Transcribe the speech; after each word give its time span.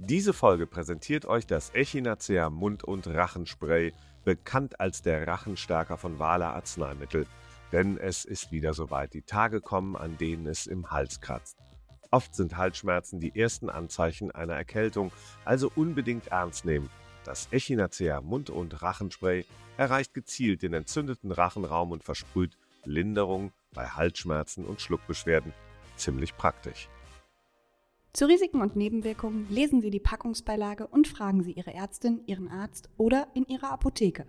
Diese 0.00 0.32
Folge 0.32 0.68
präsentiert 0.68 1.26
euch 1.26 1.44
das 1.44 1.74
Echinacea 1.74 2.50
Mund- 2.50 2.84
und 2.84 3.08
Rachenspray, 3.08 3.92
bekannt 4.24 4.78
als 4.78 5.02
der 5.02 5.26
Rachenstärker 5.26 5.98
von 5.98 6.20
Wala 6.20 6.52
Arzneimittel. 6.52 7.26
Denn 7.72 7.98
es 7.98 8.24
ist 8.24 8.52
wieder 8.52 8.74
soweit. 8.74 9.12
Die 9.12 9.22
Tage 9.22 9.60
kommen, 9.60 9.96
an 9.96 10.16
denen 10.16 10.46
es 10.46 10.68
im 10.68 10.92
Hals 10.92 11.20
kratzt. 11.20 11.58
Oft 12.12 12.32
sind 12.36 12.56
Halsschmerzen 12.56 13.18
die 13.18 13.36
ersten 13.36 13.68
Anzeichen 13.68 14.30
einer 14.30 14.54
Erkältung, 14.54 15.10
also 15.44 15.68
unbedingt 15.74 16.28
ernst 16.28 16.64
nehmen. 16.64 16.88
Das 17.24 17.48
Echinacea 17.50 18.20
Mund- 18.20 18.50
und 18.50 18.80
Rachenspray 18.80 19.46
erreicht 19.76 20.14
gezielt 20.14 20.62
den 20.62 20.74
entzündeten 20.74 21.32
Rachenraum 21.32 21.90
und 21.90 22.04
versprüht 22.04 22.56
Linderung 22.84 23.50
bei 23.74 23.88
Halsschmerzen 23.88 24.64
und 24.64 24.80
Schluckbeschwerden. 24.80 25.52
Ziemlich 25.96 26.36
praktisch. 26.36 26.88
Zu 28.12 28.24
Risiken 28.24 28.62
und 28.62 28.74
Nebenwirkungen 28.74 29.46
lesen 29.50 29.80
Sie 29.80 29.90
die 29.90 30.00
Packungsbeilage 30.00 30.86
und 30.86 31.06
fragen 31.06 31.42
Sie 31.42 31.52
Ihre 31.52 31.74
Ärztin, 31.74 32.22
Ihren 32.26 32.48
Arzt 32.48 32.88
oder 32.96 33.28
in 33.34 33.44
Ihrer 33.46 33.70
Apotheke. 33.70 34.24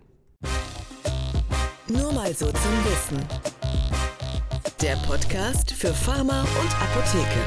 Nur 1.88 2.12
mal 2.12 2.32
so 2.34 2.46
zum 2.46 2.54
Wissen. 2.84 3.18
Der 4.82 4.96
Podcast 5.06 5.72
für 5.72 5.92
Pharma 5.92 6.42
und 6.42 6.82
Apotheke. 6.82 7.40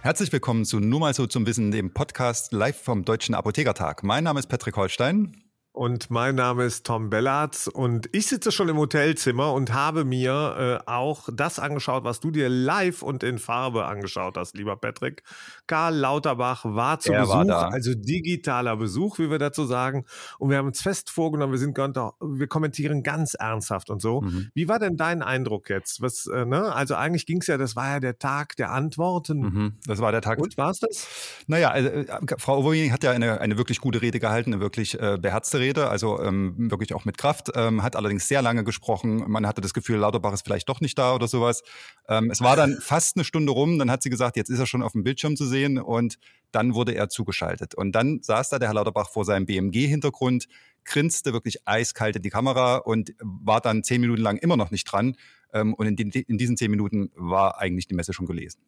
Herzlich 0.00 0.32
willkommen 0.32 0.64
zu 0.64 0.80
Nur 0.80 0.98
mal 0.98 1.14
so 1.14 1.26
zum 1.26 1.46
Wissen, 1.46 1.70
dem 1.70 1.92
Podcast 1.92 2.52
live 2.52 2.82
vom 2.82 3.04
Deutschen 3.04 3.34
Apothekertag. 3.34 4.02
Mein 4.02 4.24
Name 4.24 4.40
ist 4.40 4.48
Patrick 4.48 4.76
Holstein. 4.76 5.41
Und 5.74 6.10
mein 6.10 6.34
Name 6.34 6.64
ist 6.64 6.84
Tom 6.84 7.08
Bellatz 7.08 7.66
und 7.66 8.06
ich 8.12 8.26
sitze 8.26 8.52
schon 8.52 8.68
im 8.68 8.76
Hotelzimmer 8.76 9.54
und 9.54 9.72
habe 9.72 10.04
mir 10.04 10.82
äh, 10.84 10.90
auch 10.90 11.30
das 11.32 11.58
angeschaut, 11.58 12.04
was 12.04 12.20
du 12.20 12.30
dir 12.30 12.50
live 12.50 13.00
und 13.00 13.22
in 13.22 13.38
Farbe 13.38 13.86
angeschaut 13.86 14.36
hast, 14.36 14.54
lieber 14.54 14.76
Patrick. 14.76 15.22
Karl 15.66 15.96
Lauterbach 15.96 16.66
war 16.66 17.00
zu 17.00 17.14
Er 17.14 17.22
Besuch, 17.22 17.48
war 17.48 17.72
also 17.72 17.94
digitaler 17.94 18.76
Besuch, 18.76 19.18
wie 19.18 19.30
wir 19.30 19.38
dazu 19.38 19.64
sagen. 19.64 20.04
Und 20.38 20.50
wir 20.50 20.58
haben 20.58 20.66
uns 20.66 20.82
fest 20.82 21.08
vorgenommen, 21.08 21.52
wir 21.52 21.58
sind 21.58 21.74
wir 21.78 22.46
kommentieren 22.48 23.02
ganz 23.02 23.32
ernsthaft 23.32 23.88
und 23.88 24.02
so. 24.02 24.20
Mhm. 24.20 24.50
Wie 24.52 24.68
war 24.68 24.78
denn 24.78 24.98
dein 24.98 25.22
Eindruck 25.22 25.70
jetzt? 25.70 26.02
Was, 26.02 26.26
äh, 26.26 26.44
ne? 26.44 26.74
Also 26.74 26.96
eigentlich 26.96 27.24
ging 27.24 27.40
es 27.40 27.46
ja, 27.46 27.56
das 27.56 27.76
war 27.76 27.94
ja 27.94 28.00
der 28.00 28.18
Tag 28.18 28.56
der 28.56 28.72
Antworten. 28.72 29.38
Mhm, 29.38 29.78
das 29.86 30.00
war 30.00 30.12
der 30.12 30.20
Tag. 30.20 30.38
Und 30.38 30.58
war 30.58 30.70
es 30.70 30.80
das? 30.80 31.08
Naja, 31.46 31.70
also, 31.70 31.88
äh, 31.88 32.06
Frau 32.36 32.58
Overweening 32.58 32.92
hat 32.92 33.02
ja 33.04 33.12
eine, 33.12 33.40
eine 33.40 33.56
wirklich 33.56 33.80
gute 33.80 34.02
Rede 34.02 34.20
gehalten, 34.20 34.52
eine 34.52 34.60
wirklich 34.60 35.00
äh, 35.00 35.16
beherzte 35.18 35.61
Rede, 35.62 35.88
also 35.88 36.20
ähm, 36.20 36.70
wirklich 36.70 36.92
auch 36.94 37.04
mit 37.04 37.16
Kraft, 37.16 37.50
ähm, 37.54 37.82
hat 37.82 37.96
allerdings 37.96 38.28
sehr 38.28 38.42
lange 38.42 38.64
gesprochen. 38.64 39.24
Man 39.30 39.46
hatte 39.46 39.60
das 39.60 39.72
Gefühl, 39.72 39.98
Lauterbach 39.98 40.32
ist 40.32 40.44
vielleicht 40.44 40.68
doch 40.68 40.80
nicht 40.80 40.98
da 40.98 41.14
oder 41.14 41.28
sowas. 41.28 41.62
Ähm, 42.08 42.30
es 42.30 42.40
war 42.40 42.56
dann 42.56 42.76
fast 42.80 43.16
eine 43.16 43.24
Stunde 43.24 43.52
rum, 43.52 43.78
dann 43.78 43.90
hat 43.90 44.02
sie 44.02 44.10
gesagt, 44.10 44.36
jetzt 44.36 44.50
ist 44.50 44.58
er 44.58 44.66
schon 44.66 44.82
auf 44.82 44.92
dem 44.92 45.04
Bildschirm 45.04 45.36
zu 45.36 45.46
sehen 45.46 45.78
und 45.78 46.18
dann 46.50 46.74
wurde 46.74 46.94
er 46.94 47.08
zugeschaltet. 47.08 47.74
Und 47.74 47.92
dann 47.92 48.20
saß 48.22 48.50
da 48.50 48.58
der 48.58 48.68
Herr 48.68 48.74
Lauterbach 48.74 49.08
vor 49.08 49.24
seinem 49.24 49.46
BMG-Hintergrund, 49.46 50.48
grinste 50.84 51.32
wirklich 51.32 51.66
eiskalt 51.66 52.16
in 52.16 52.22
die 52.22 52.30
Kamera 52.30 52.76
und 52.76 53.14
war 53.20 53.60
dann 53.60 53.84
zehn 53.84 54.00
Minuten 54.00 54.22
lang 54.22 54.36
immer 54.36 54.56
noch 54.56 54.70
nicht 54.70 54.84
dran. 54.84 55.16
Ähm, 55.52 55.74
und 55.74 55.86
in, 55.86 55.96
den, 55.96 56.10
in 56.10 56.38
diesen 56.38 56.56
zehn 56.56 56.70
Minuten 56.70 57.10
war 57.14 57.58
eigentlich 57.58 57.86
die 57.86 57.94
Messe 57.94 58.12
schon 58.12 58.26
gelesen. 58.26 58.60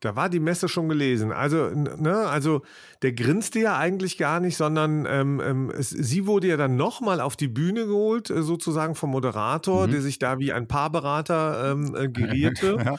Da 0.00 0.16
war 0.16 0.28
die 0.28 0.40
Messe 0.40 0.68
schon 0.68 0.88
gelesen. 0.88 1.32
Also, 1.32 1.68
ne, 1.70 2.16
also 2.28 2.62
der 3.02 3.12
grinste 3.12 3.60
ja 3.60 3.76
eigentlich 3.78 4.18
gar 4.18 4.40
nicht, 4.40 4.56
sondern 4.56 5.06
ähm, 5.08 5.40
ähm, 5.44 5.70
es, 5.70 5.90
sie 5.90 6.26
wurde 6.26 6.48
ja 6.48 6.56
dann 6.56 6.76
nochmal 6.76 7.20
auf 7.20 7.36
die 7.36 7.48
Bühne 7.48 7.86
geholt, 7.86 8.30
äh, 8.30 8.42
sozusagen 8.42 8.94
vom 8.94 9.10
Moderator, 9.10 9.86
Mhm. 9.86 9.90
der 9.92 10.00
sich 10.02 10.18
da 10.18 10.38
wie 10.38 10.52
ein 10.52 10.68
Paarberater 10.68 11.72
ähm, 11.72 11.94
äh, 11.94 12.08
gerierte. 12.08 12.76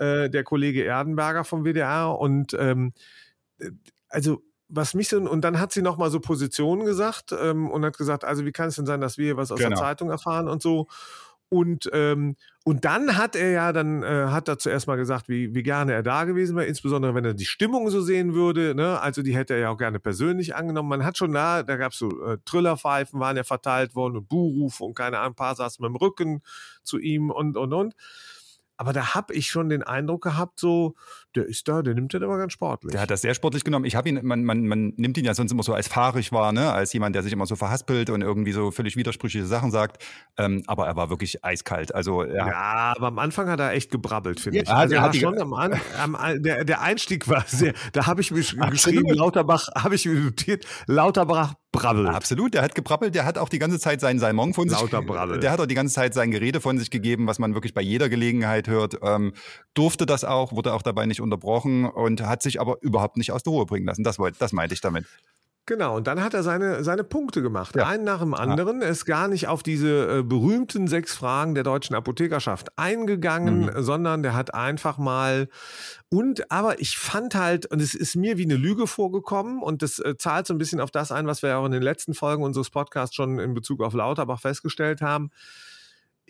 Ja. 0.00 0.24
äh, 0.24 0.30
der 0.30 0.44
Kollege 0.44 0.82
Erdenberger 0.84 1.44
vom 1.44 1.64
WDR. 1.64 2.16
Und 2.18 2.54
ähm, 2.58 2.92
äh, 3.58 3.70
also 4.08 4.42
was 4.68 4.94
mich 4.94 5.08
so, 5.08 5.18
und 5.18 5.42
dann 5.42 5.58
hat 5.58 5.72
sie 5.72 5.82
nochmal 5.82 6.10
so 6.12 6.20
Positionen 6.20 6.84
gesagt 6.86 7.32
ähm, 7.38 7.68
und 7.68 7.84
hat 7.84 7.98
gesagt, 7.98 8.24
also 8.24 8.44
wie 8.46 8.52
kann 8.52 8.68
es 8.68 8.76
denn 8.76 8.86
sein, 8.86 9.00
dass 9.00 9.18
wir 9.18 9.24
hier 9.26 9.36
was 9.36 9.50
aus 9.50 9.58
der 9.58 9.70
Genau. 9.70 9.80
Zeitung 9.80 10.10
erfahren 10.10 10.48
und 10.48 10.62
so. 10.62 10.86
Und, 11.50 11.90
ähm, 11.92 12.36
und 12.64 12.84
dann 12.84 13.16
hat 13.16 13.34
er 13.34 13.50
ja, 13.50 13.72
dann 13.72 14.04
äh, 14.04 14.26
hat 14.28 14.46
er 14.46 14.58
zuerst 14.58 14.86
mal 14.86 14.96
gesagt, 14.96 15.28
wie, 15.28 15.52
wie 15.52 15.64
gerne 15.64 15.92
er 15.92 16.04
da 16.04 16.22
gewesen 16.24 16.56
wäre, 16.56 16.66
insbesondere 16.66 17.12
wenn 17.12 17.24
er 17.24 17.34
die 17.34 17.44
Stimmung 17.44 17.90
so 17.90 18.00
sehen 18.00 18.34
würde. 18.34 18.76
Ne? 18.76 19.00
Also 19.00 19.22
die 19.22 19.34
hätte 19.34 19.54
er 19.54 19.60
ja 19.60 19.70
auch 19.70 19.76
gerne 19.76 19.98
persönlich 19.98 20.54
angenommen. 20.54 20.88
Man 20.88 21.04
hat 21.04 21.18
schon 21.18 21.32
da, 21.32 21.64
da 21.64 21.76
gab 21.76 21.90
es 21.90 21.98
so 21.98 22.24
äh, 22.24 22.38
Trillerpfeifen, 22.44 23.18
waren 23.18 23.36
ja 23.36 23.42
verteilt 23.42 23.96
worden 23.96 24.16
und 24.16 24.28
Buhrufe 24.28 24.84
und 24.84 24.94
keine 24.94 25.18
Ahnung, 25.18 25.32
ein 25.32 25.34
paar 25.34 25.56
saßen 25.56 25.82
mit 25.82 25.90
dem 25.90 25.96
Rücken 25.96 26.42
zu 26.84 26.98
ihm 26.98 27.30
und, 27.30 27.56
und, 27.56 27.72
und. 27.72 27.94
Aber 28.80 28.94
da 28.94 29.14
habe 29.14 29.34
ich 29.34 29.48
schon 29.48 29.68
den 29.68 29.82
Eindruck 29.82 30.22
gehabt, 30.22 30.58
so, 30.58 30.94
der 31.34 31.44
ist 31.44 31.68
da, 31.68 31.82
der 31.82 31.92
nimmt 31.92 32.14
den 32.14 32.22
immer 32.22 32.38
ganz 32.38 32.54
sportlich. 32.54 32.92
Der 32.92 33.02
hat 33.02 33.10
das 33.10 33.20
sehr 33.20 33.34
sportlich 33.34 33.62
genommen. 33.62 33.84
Ich 33.84 33.94
habe 33.94 34.08
ihn, 34.08 34.20
man, 34.22 34.42
man, 34.42 34.66
man 34.66 34.94
nimmt 34.96 35.18
ihn 35.18 35.26
ja 35.26 35.34
sonst 35.34 35.52
immer 35.52 35.62
so 35.62 35.74
als 35.74 35.86
fahrig 35.86 36.32
wahr, 36.32 36.52
ne? 36.52 36.72
als 36.72 36.90
jemand, 36.94 37.14
der 37.14 37.22
sich 37.22 37.30
immer 37.34 37.44
so 37.44 37.56
verhaspelt 37.56 38.08
und 38.08 38.22
irgendwie 38.22 38.52
so 38.52 38.70
völlig 38.70 38.96
widersprüchliche 38.96 39.44
Sachen 39.44 39.70
sagt. 39.70 40.02
Ähm, 40.38 40.62
aber 40.66 40.86
er 40.86 40.96
war 40.96 41.10
wirklich 41.10 41.44
eiskalt. 41.44 41.94
Also 41.94 42.22
hat 42.22 42.30
Ja, 42.32 42.94
aber 42.96 43.08
am 43.08 43.18
Anfang 43.18 43.50
hat 43.50 43.60
er 43.60 43.72
echt 43.72 43.90
gebrabbelt, 43.90 44.40
finde 44.40 44.56
Ja, 44.56 44.62
ich. 44.62 44.68
Also 44.70 44.96
hat- 44.96 45.02
er 45.02 45.08
hat 45.08 45.16
schon 45.16 45.38
am, 45.38 45.52
An- 45.52 45.78
am 46.02 46.16
der, 46.42 46.64
der 46.64 46.80
Einstieg 46.80 47.28
war 47.28 47.44
sehr, 47.46 47.74
da 47.92 48.06
habe 48.06 48.22
ich 48.22 48.30
mich 48.30 48.52
Absolut. 48.58 48.70
geschrieben, 48.72 49.10
Lauterbach, 49.14 49.68
habe 49.76 49.94
ich 49.94 50.06
mir 50.06 50.14
notiert, 50.14 50.64
Lauterbach 50.86 51.52
brabbelt. 51.72 52.08
Absolut, 52.08 52.54
der 52.54 52.62
hat 52.62 52.74
gebrabbelt, 52.74 53.14
der 53.14 53.24
hat 53.24 53.38
auch 53.38 53.48
die 53.48 53.58
ganze 53.58 53.78
Zeit 53.78 54.00
seinen 54.00 54.18
Salmon 54.18 54.54
von 54.54 54.68
sich. 54.68 54.78
Lauter 54.78 55.02
Brabbel. 55.02 55.40
Der 55.40 55.50
hat 55.50 55.60
auch 55.60 55.66
die 55.66 55.74
ganze 55.74 55.94
Zeit 55.94 56.14
sein 56.14 56.30
Gerede 56.30 56.60
von 56.60 56.78
sich 56.78 56.90
gegeben, 56.90 57.26
was 57.26 57.38
man 57.38 57.54
wirklich 57.54 57.74
bei 57.74 57.82
jeder 57.82 58.08
Gelegenheit 58.08 58.68
hört. 58.68 58.98
Ähm, 59.02 59.32
durfte 59.74 60.06
das 60.06 60.24
auch, 60.24 60.52
wurde 60.52 60.74
auch 60.74 60.82
dabei 60.82 61.06
nicht 61.06 61.20
unterbrochen 61.20 61.84
und 61.86 62.22
hat 62.22 62.42
sich 62.42 62.60
aber 62.60 62.78
überhaupt 62.80 63.16
nicht 63.16 63.32
aus 63.32 63.42
der 63.42 63.52
Ruhe 63.52 63.66
bringen 63.66 63.86
lassen. 63.86 64.04
Das, 64.04 64.18
wollte, 64.18 64.38
das 64.38 64.52
meinte 64.52 64.74
ich 64.74 64.80
damit. 64.80 65.06
Genau, 65.66 65.96
und 65.96 66.06
dann 66.08 66.20
hat 66.22 66.34
er 66.34 66.42
seine, 66.42 66.82
seine 66.82 67.04
Punkte 67.04 67.42
gemacht. 67.42 67.76
Ja. 67.76 67.86
Einen 67.86 68.02
nach 68.02 68.20
dem 68.20 68.34
anderen. 68.34 68.82
Er 68.82 68.88
ist 68.88 69.04
gar 69.04 69.28
nicht 69.28 69.46
auf 69.46 69.62
diese 69.62 70.18
äh, 70.18 70.22
berühmten 70.22 70.88
sechs 70.88 71.14
Fragen 71.14 71.54
der 71.54 71.62
deutschen 71.62 71.94
Apothekerschaft 71.94 72.76
eingegangen, 72.76 73.66
Mhm. 73.66 73.82
sondern 73.82 74.22
der 74.24 74.34
hat 74.34 74.52
einfach 74.52 74.98
mal 74.98 75.48
und 76.08 76.50
aber 76.50 76.80
ich 76.80 76.98
fand 76.98 77.36
halt, 77.36 77.66
und 77.66 77.80
es 77.80 77.94
ist 77.94 78.16
mir 78.16 78.36
wie 78.36 78.44
eine 78.44 78.56
Lüge 78.56 78.88
vorgekommen, 78.88 79.62
und 79.62 79.82
das 79.82 80.00
äh, 80.00 80.16
zahlt 80.16 80.48
so 80.48 80.54
ein 80.54 80.58
bisschen 80.58 80.80
auf 80.80 80.90
das 80.90 81.12
ein, 81.12 81.28
was 81.28 81.42
wir 81.42 81.50
ja 81.50 81.58
auch 81.58 81.66
in 81.66 81.72
den 81.72 81.82
letzten 81.82 82.14
Folgen 82.14 82.42
unseres 82.42 82.70
Podcasts 82.70 83.14
schon 83.14 83.38
in 83.38 83.54
Bezug 83.54 83.80
auf 83.80 83.94
Lauterbach 83.94 84.40
festgestellt 84.40 85.02
haben. 85.02 85.30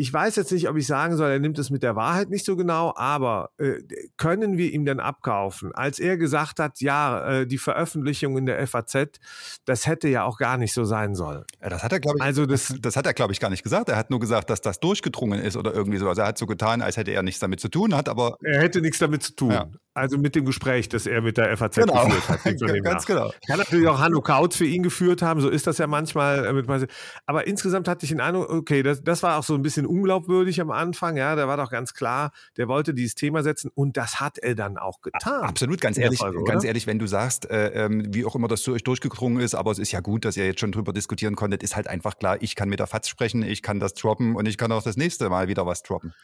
Ich 0.01 0.11
weiß 0.11 0.37
jetzt 0.37 0.51
nicht, 0.51 0.67
ob 0.67 0.77
ich 0.77 0.87
sagen 0.87 1.15
soll, 1.19 1.31
er 1.31 1.39
nimmt 1.39 1.59
es 1.59 1.69
mit 1.69 1.83
der 1.83 1.95
Wahrheit 1.95 2.31
nicht 2.31 2.47
so 2.47 2.57
genau, 2.57 2.95
aber 2.97 3.51
äh, 3.59 3.75
können 4.17 4.57
wir 4.57 4.73
ihm 4.73 4.87
denn 4.87 4.99
abkaufen? 4.99 5.75
Als 5.75 5.99
er 5.99 6.17
gesagt 6.17 6.59
hat, 6.59 6.81
ja, 6.81 7.41
äh, 7.41 7.47
die 7.47 7.59
Veröffentlichung 7.59 8.39
in 8.39 8.47
der 8.47 8.67
FAZ, 8.67 9.21
das 9.67 9.87
hätte 9.87 10.09
ja 10.09 10.25
auch 10.25 10.39
gar 10.39 10.57
nicht 10.57 10.73
so 10.73 10.85
sein 10.85 11.15
sollen. 11.15 11.45
Ja, 11.63 11.69
das 11.69 11.83
hat 11.83 11.93
er, 11.93 12.01
glaube 12.01 12.17
ich, 12.19 12.25
Also 12.25 12.47
das- 12.47 12.75
das 12.81 12.97
hat 12.97 13.05
er, 13.05 13.13
glaube 13.13 13.35
ich, 13.35 13.41
gar 13.41 13.51
nicht 13.51 13.63
gesagt. 13.63 13.91
Er 13.91 13.97
hat 13.99 14.09
nur 14.11 14.21
gesagt, 14.21 14.49
dass 14.49 14.63
das 14.63 14.81
durchgedrungen 14.81 15.39
ist 15.39 15.57
oder 15.59 15.75
irgendwie 15.75 15.99
so. 15.99 16.09
Also 16.09 16.23
er 16.23 16.29
hat 16.29 16.39
so 16.39 16.47
getan, 16.47 16.81
als 16.81 16.97
hätte 16.97 17.11
er 17.11 17.23
nichts 17.23 17.41
damit 17.41 17.61
zu 17.61 17.69
tun, 17.69 17.95
hat 17.95 18.09
aber 18.09 18.39
Er 18.43 18.63
hätte 18.63 18.81
nichts 18.81 18.99
damit 19.01 19.23
zu 19.23 19.35
tun. 19.37 19.51
Ja. 19.51 19.69
Also 20.01 20.17
mit 20.19 20.35
dem 20.35 20.47
Gespräch, 20.47 20.89
das 20.89 21.07
er 21.07 21.21
mit 21.21 21.37
der 21.37 21.57
FAZ 21.57 21.77
Genau. 21.77 22.07
geführt 22.07 22.29
hat. 22.29 22.41
Ganz 22.85 23.07
genau. 23.07 23.31
Kann 23.47 23.59
natürlich 23.59 23.87
auch 23.87 23.99
Hanno 23.99 24.23
Kautz 24.23 24.57
für 24.57 24.65
ihn 24.65 24.83
geführt 24.83 25.21
haben, 25.23 25.41
so 25.41 25.49
ist 25.51 25.67
das 25.67 25.79
ja 25.79 25.87
manchmal. 25.87 26.47
äh, 26.47 26.87
aber 27.27 27.47
insgesamt 27.47 27.87
hatte 27.87 28.05
ich 28.05 28.11
den 28.11 28.21
Eindruck, 28.21 28.49
okay, 28.51 28.83
das, 28.83 29.03
das 29.03 29.23
war 29.23 29.39
auch 29.39 29.43
so 29.43 29.55
ein 29.55 29.63
bisschen 29.63 29.87
unglaubwürdig 29.87 30.61
am 30.61 30.71
Anfang, 30.71 31.17
ja, 31.17 31.37
da 31.37 31.47
war 31.49 31.57
doch 31.57 31.71
ganz 31.71 31.93
klar, 31.93 32.33
der 32.57 32.69
wollte 32.69 32.95
dieses 32.95 33.15
Thema 33.15 33.43
setzen 33.43 33.71
und 33.75 33.97
das 33.97 34.21
hat 34.21 34.39
er 34.39 34.55
dann 34.55 34.79
auch 34.79 35.01
getan. 35.03 35.43
Absolut, 35.43 35.81
ganz 35.81 35.99
ehrlich, 35.99 36.19
Folge, 36.19 36.43
ganz 36.45 36.65
ehrlich, 36.65 36.87
wenn 36.87 36.99
du 36.99 37.07
sagst, 37.07 37.51
äh, 37.51 37.69
ähm, 37.85 38.07
wie 38.09 38.25
auch 38.25 38.35
immer 38.35 38.49
das 38.49 38.63
zu 38.63 38.73
euch 38.73 38.85
durchgedrungen 38.85 39.41
ist, 39.41 39.55
aber 39.55 39.71
es 39.71 39.79
ist 39.79 39.93
ja 39.93 40.01
gut, 40.01 40.25
dass 40.25 40.37
ihr 40.37 40.47
jetzt 40.47 40.61
schon 40.61 40.73
drüber 40.73 40.93
diskutieren 40.93 41.37
konntet, 41.37 41.63
ist 41.63 41.77
halt 41.77 41.89
einfach 41.89 42.19
klar, 42.19 42.39
ich 42.41 42.57
kann 42.57 42.69
mit 42.69 42.81
der 42.81 42.87
FAZ 42.87 43.09
sprechen, 43.09 43.43
ich 43.43 43.63
kann 43.63 43.81
das 43.81 43.95
droppen 43.95 44.35
und 44.37 44.47
ich 44.47 44.57
kann 44.57 44.73
auch 44.73 44.83
das 44.83 44.97
nächste 44.97 45.29
Mal 45.29 45.49
wieder 45.49 45.67
was 45.67 45.83
droppen. 45.83 46.15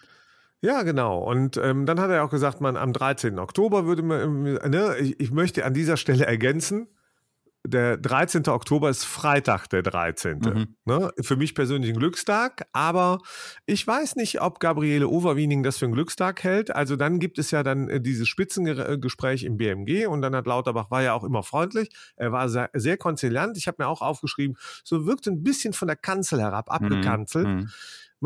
Ja, 0.62 0.82
genau. 0.82 1.18
Und 1.18 1.58
ähm, 1.58 1.86
dann 1.86 2.00
hat 2.00 2.10
er 2.10 2.24
auch 2.24 2.30
gesagt, 2.30 2.60
man 2.60 2.76
am 2.76 2.92
13. 2.92 3.38
Oktober 3.38 3.86
würde 3.86 4.02
man, 4.02 4.20
ähm, 4.20 4.42
ne, 4.70 4.96
ich, 4.98 5.20
ich 5.20 5.30
möchte 5.30 5.64
an 5.64 5.74
dieser 5.74 5.96
Stelle 5.96 6.26
ergänzen, 6.26 6.88
der 7.66 7.96
13. 7.96 8.46
Oktober 8.48 8.90
ist 8.90 9.04
Freitag, 9.04 9.68
der 9.68 9.82
13. 9.82 10.38
Mhm. 10.38 10.76
Ne? 10.84 11.10
Für 11.20 11.36
mich 11.36 11.54
persönlich 11.54 11.90
ein 11.90 11.98
Glückstag, 11.98 12.66
aber 12.72 13.18
ich 13.66 13.86
weiß 13.86 14.16
nicht, 14.16 14.40
ob 14.40 14.60
Gabriele 14.60 15.08
Overwiening 15.08 15.62
das 15.62 15.78
für 15.78 15.86
einen 15.86 15.94
Glückstag 15.94 16.42
hält. 16.44 16.74
Also 16.74 16.96
dann 16.96 17.18
gibt 17.18 17.38
es 17.38 17.50
ja 17.50 17.62
dann 17.62 17.88
äh, 17.88 18.00
dieses 18.00 18.28
Spitzengespräch 18.28 19.44
im 19.44 19.56
BMG 19.56 20.06
und 20.06 20.22
dann 20.22 20.34
hat 20.34 20.46
Lauterbach, 20.46 20.90
war 20.90 21.02
ja 21.02 21.12
auch 21.14 21.24
immer 21.24 21.42
freundlich, 21.42 21.90
er 22.16 22.32
war 22.32 22.48
sehr, 22.48 22.70
sehr 22.72 22.96
konziliant. 22.96 23.56
Ich 23.56 23.66
habe 23.66 23.82
mir 23.82 23.88
auch 23.88 24.02
aufgeschrieben, 24.02 24.56
so 24.84 25.06
wirkt 25.06 25.26
ein 25.26 25.42
bisschen 25.42 25.72
von 25.72 25.88
der 25.88 25.96
Kanzel 25.96 26.40
herab 26.40 26.70
abgekanzelt. 26.70 27.48
Mhm. 27.48 27.68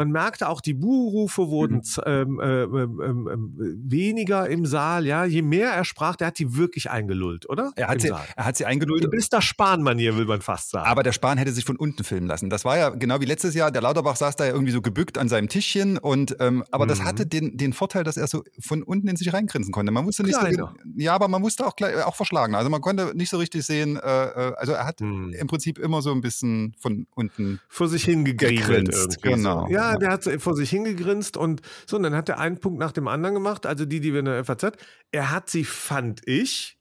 Man 0.00 0.12
merkte 0.12 0.49
auch, 0.49 0.62
die 0.62 0.73
Buhrufe 0.73 1.49
wurden 1.49 1.76
Mhm. 1.76 2.02
ähm, 2.06 2.41
ähm, 2.43 3.00
ähm, 3.05 3.29
ähm, 3.31 3.55
weniger 3.85 4.49
im 4.49 4.64
Saal. 4.64 5.05
Ja, 5.05 5.26
je 5.26 5.43
mehr 5.43 5.70
er 5.73 5.85
sprach, 5.85 6.17
der 6.17 6.29
hat 6.29 6.38
die 6.38 6.56
wirklich 6.56 6.91
eingelullt, 6.91 7.47
oder? 7.50 7.70
Er 7.76 7.88
hat, 7.88 7.97
Im 7.97 8.00
sie, 8.00 8.08
Saal. 8.08 8.25
er 8.35 8.44
hat 8.47 8.56
sie 8.56 8.62
In 8.64 8.70
eingelullt. 8.70 9.11
bester 9.11 9.43
Spahn-Manier, 9.43 10.17
will 10.17 10.25
man 10.25 10.41
fast 10.41 10.70
sagen. 10.70 10.87
Aber 10.87 11.02
der 11.02 11.12
Spahn 11.12 11.37
hätte 11.37 11.52
sich 11.52 11.67
von 11.67 11.76
unten 11.76 12.02
filmen 12.02 12.26
lassen. 12.26 12.49
Das 12.49 12.64
war 12.64 12.79
ja 12.79 12.88
genau 12.88 13.20
wie 13.20 13.26
letztes 13.26 13.55
Jahr. 13.55 13.70
Der 13.70 13.82
Lauterbach 13.82 14.17
saß 14.17 14.37
da 14.37 14.47
ja 14.47 14.52
irgendwie 14.52 14.73
so 14.73 14.81
gebückt 14.81 15.19
an 15.19 15.29
seinem 15.29 15.49
Tischchen 15.50 15.99
und 15.99 16.35
ähm, 16.41 16.64
aber 16.70 16.87
das 16.87 17.00
Mhm. 17.00 17.05
hatte 17.05 17.26
den, 17.26 17.58
den 17.58 17.75
Vorteil, 17.75 18.02
dass 18.02 18.17
er 18.17 18.26
so 18.26 18.43
von 18.58 18.82
unten 18.82 19.06
in 19.08 19.17
sich 19.17 19.31
reingrinsen 19.35 19.70
konnte. 19.70 19.93
Man 19.93 20.06
wusste 20.06 20.23
nicht 20.23 20.35
so 20.35 20.41
Kleiner. 20.41 20.73
gen- 20.82 20.94
ja, 20.97 21.14
aber 21.14 21.29
man 21.29 21.43
musste 21.43 21.67
auch 21.67 21.76
gleich, 21.76 21.94
auch 22.06 22.17
verschlagen. 22.17 22.55
Also 22.55 22.70
man 22.70 22.81
konnte 22.81 23.12
nicht 23.14 23.29
so 23.29 23.37
richtig 23.37 23.64
sehen. 23.67 23.97
Äh, 23.97 24.00
äh, 24.00 24.52
also 24.56 24.73
er 24.73 24.87
hat 24.87 25.00
Hm. 25.00 25.35
im 25.38 25.47
Prinzip 25.47 25.79
immer 25.79 26.00
so 26.00 26.11
ein 26.12 26.23
bisschen 26.23 26.75
von 26.79 27.06
unten. 27.14 27.61
vor 27.69 27.88
sich 27.88 28.08
irgendwie 28.08 28.35
genau. 28.37 29.67
So. 29.67 29.73
Ja, 29.73 29.89
Ja. 29.92 29.98
der 29.98 30.10
hat 30.10 30.22
so 30.25 30.31
vor 30.38 30.56
sich 30.56 30.70
hingegrinst 30.70 31.37
und 31.37 31.62
so, 31.87 31.96
und 31.96 32.02
dann 32.02 32.14
hat 32.14 32.28
er 32.28 32.38
einen 32.38 32.58
Punkt 32.58 32.78
nach 32.78 32.92
dem 32.92 33.08
anderen 33.08 33.34
gemacht, 33.34 33.66
also 33.66 33.84
die, 33.84 34.00
die 34.00 34.12
wir 34.12 34.20
in 34.20 34.26
der 34.26 34.44
FAZ. 34.44 34.72
Er 35.12 35.31
hat 35.31 35.50
sie, 35.50 35.64
fand 35.64 36.26
ich, 36.26 36.80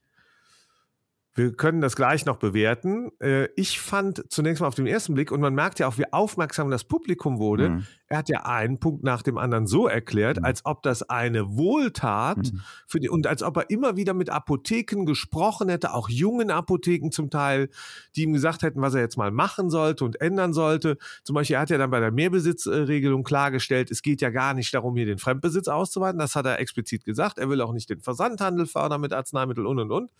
wir 1.40 1.52
können 1.56 1.80
das 1.80 1.96
gleich 1.96 2.26
noch 2.26 2.36
bewerten. 2.36 3.10
Äh, 3.20 3.48
Ich 3.56 3.80
fand 3.80 4.24
zunächst 4.28 4.60
mal 4.60 4.68
auf 4.68 4.74
den 4.74 4.86
ersten 4.86 5.14
Blick, 5.14 5.32
und 5.32 5.40
man 5.40 5.54
merkt 5.54 5.78
ja 5.78 5.88
auch, 5.88 5.96
wie 5.96 6.12
aufmerksam 6.12 6.70
das 6.70 6.84
Publikum 6.84 7.38
wurde. 7.38 7.70
Mhm. 7.70 7.86
Er 8.08 8.18
hat 8.18 8.28
ja 8.28 8.44
einen 8.44 8.78
Punkt 8.78 9.04
nach 9.04 9.22
dem 9.22 9.38
anderen 9.38 9.66
so 9.66 9.86
erklärt, 9.86 10.38
Mhm. 10.38 10.44
als 10.44 10.66
ob 10.66 10.82
das 10.82 11.02
eine 11.08 11.56
Wohltat 11.56 12.38
Mhm. 12.38 12.60
für 12.86 13.00
die, 13.00 13.08
und 13.08 13.26
als 13.26 13.42
ob 13.42 13.56
er 13.56 13.70
immer 13.70 13.96
wieder 13.96 14.14
mit 14.14 14.30
Apotheken 14.30 15.04
gesprochen 15.06 15.68
hätte, 15.68 15.94
auch 15.94 16.08
jungen 16.08 16.50
Apotheken 16.50 17.10
zum 17.10 17.30
Teil, 17.30 17.70
die 18.16 18.24
ihm 18.24 18.32
gesagt 18.32 18.62
hätten, 18.62 18.82
was 18.82 18.94
er 18.94 19.00
jetzt 19.00 19.16
mal 19.16 19.30
machen 19.30 19.70
sollte 19.70 20.04
und 20.04 20.20
ändern 20.20 20.52
sollte. 20.52 20.98
Zum 21.22 21.34
Beispiel, 21.34 21.54
er 21.56 21.60
hat 21.62 21.70
ja 21.70 21.78
dann 21.78 21.90
bei 21.90 22.00
der 22.00 22.10
Mehrbesitzregelung 22.10 23.22
klargestellt, 23.22 23.90
es 23.90 24.02
geht 24.02 24.20
ja 24.20 24.30
gar 24.30 24.54
nicht 24.54 24.74
darum, 24.74 24.96
hier 24.96 25.06
den 25.06 25.18
Fremdbesitz 25.18 25.68
auszuweiten. 25.68 26.18
Das 26.18 26.34
hat 26.36 26.46
er 26.46 26.58
explizit 26.58 27.04
gesagt. 27.04 27.38
Er 27.38 27.48
will 27.48 27.60
auch 27.62 27.72
nicht 27.72 27.88
den 27.88 28.00
Versandhandel 28.00 28.66
fördern 28.66 29.00
mit 29.00 29.12
Arzneimitteln 29.12 29.66
und 29.66 29.78
und 29.78 29.90
und. 29.92 30.10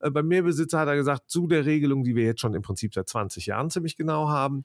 Äh, 0.00 0.10
Beim 0.10 0.26
Mehrbesitzer 0.26 0.78
hat 0.78 0.88
er 0.88 0.96
gesagt, 0.96 1.30
zu 1.30 1.46
der 1.46 1.66
Regelung, 1.66 2.04
die 2.04 2.14
wir 2.16 2.24
jetzt 2.24 2.40
schon 2.40 2.54
im 2.54 2.62
Prinzip 2.62 2.94
seit 2.94 3.08
20 3.08 3.46
Jahren 3.46 3.70
ziemlich 3.70 3.96
genau 3.96 4.28
haben, 4.28 4.64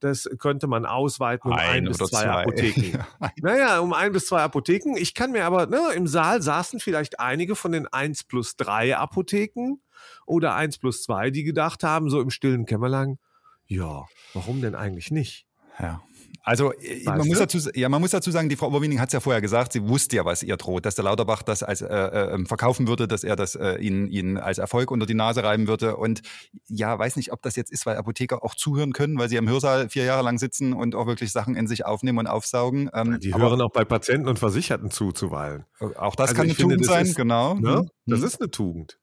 das 0.00 0.28
könnte 0.38 0.66
man 0.66 0.84
ausweiten 0.84 1.50
um 1.50 1.56
ein, 1.56 1.84
bis 1.84 2.00
oder 2.00 2.10
zwei, 2.10 2.28
Apotheken. 2.28 3.04
Naja, 3.40 3.80
um 3.80 3.92
ein 3.92 4.12
bis 4.12 4.26
zwei 4.26 4.42
Apotheken. 4.42 4.96
Ich 4.96 5.14
kann 5.14 5.32
mir 5.32 5.44
aber, 5.46 5.66
ne, 5.66 5.80
im 5.94 6.06
Saal 6.06 6.42
saßen 6.42 6.80
vielleicht 6.80 7.18
einige 7.18 7.56
von 7.56 7.72
den 7.72 7.86
1 7.86 8.24
plus 8.24 8.56
3 8.56 8.96
Apotheken 8.96 9.78
oder 10.26 10.54
1 10.54 10.78
plus 10.78 11.02
2, 11.04 11.30
die 11.30 11.44
gedacht 11.44 11.82
haben, 11.82 12.10
so 12.10 12.20
im 12.20 12.30
stillen 12.30 12.66
Kämmerlein, 12.66 13.18
ja, 13.66 14.04
warum 14.34 14.60
denn 14.60 14.74
eigentlich 14.74 15.10
nicht? 15.10 15.46
Ja. 15.78 16.02
Also 16.42 16.72
äh, 16.74 17.02
man 17.04 17.18
Weißt 17.18 17.28
muss, 17.28 17.38
dazu, 17.38 17.58
ja, 17.74 17.88
man 17.88 18.00
muss 18.00 18.12
dazu 18.12 18.30
sagen, 18.30 18.48
die 18.48 18.56
Frau 18.56 18.68
Oberwiening 18.68 19.00
hat 19.00 19.08
es 19.08 19.12
ja 19.14 19.20
vorher 19.20 19.40
gesagt, 19.40 19.72
sie 19.72 19.88
wusste 19.88 20.16
ja, 20.16 20.24
was 20.24 20.42
ihr 20.42 20.56
droht, 20.56 20.86
dass 20.86 20.94
der 20.94 21.04
Lauterbach 21.04 21.42
das 21.42 21.62
als 21.64 21.80
äh, 21.82 21.86
äh, 21.86 22.44
verkaufen 22.46 22.86
würde, 22.86 23.08
dass 23.08 23.24
er 23.24 23.34
das 23.36 23.54
äh, 23.56 23.76
ihn, 23.78 24.06
ihn 24.08 24.36
als 24.38 24.58
Erfolg 24.58 24.90
unter 24.90 25.06
die 25.06 25.14
Nase 25.14 25.42
reiben 25.42 25.66
würde. 25.66 25.96
Und 25.96 26.22
ja, 26.68 26.96
weiß 26.98 27.16
nicht, 27.16 27.32
ob 27.32 27.42
das 27.42 27.56
jetzt 27.56 27.72
ist, 27.72 27.84
weil 27.86 27.96
Apotheker 27.96 28.44
auch 28.44 28.54
zuhören 28.54 28.92
können, 28.92 29.18
weil 29.18 29.28
sie 29.28 29.36
im 29.36 29.48
Hörsaal 29.48 29.88
vier 29.88 30.04
Jahre 30.04 30.22
lang 30.22 30.38
sitzen 30.38 30.72
und 30.72 30.94
auch 30.94 31.06
wirklich 31.06 31.32
Sachen 31.32 31.56
in 31.56 31.66
sich 31.66 31.84
aufnehmen 31.84 32.18
und 32.18 32.26
aufsaugen. 32.28 32.90
Ähm, 32.94 33.18
Die 33.20 33.34
hören 33.34 33.60
auch 33.60 33.72
bei 33.72 33.84
Patienten 33.84 34.28
und 34.28 34.38
Versicherten 34.38 34.90
zu, 34.90 35.12
zuweilen. 35.12 35.64
auch 35.96 36.14
das 36.14 36.28
Also 36.30 36.34
kann 36.36 36.44
eine 36.46 36.54
finde, 36.54 36.74
Tugend 36.76 36.86
sein, 36.86 37.06
ist- 37.06 37.16
genau. 37.16 37.54
Ne? 37.54 37.82
Mhm. 37.82 37.90
Das 38.06 38.20
Mhm. 38.20 38.26
ist 38.26 38.40
eine 38.40 38.50
Tugend. 38.50 38.98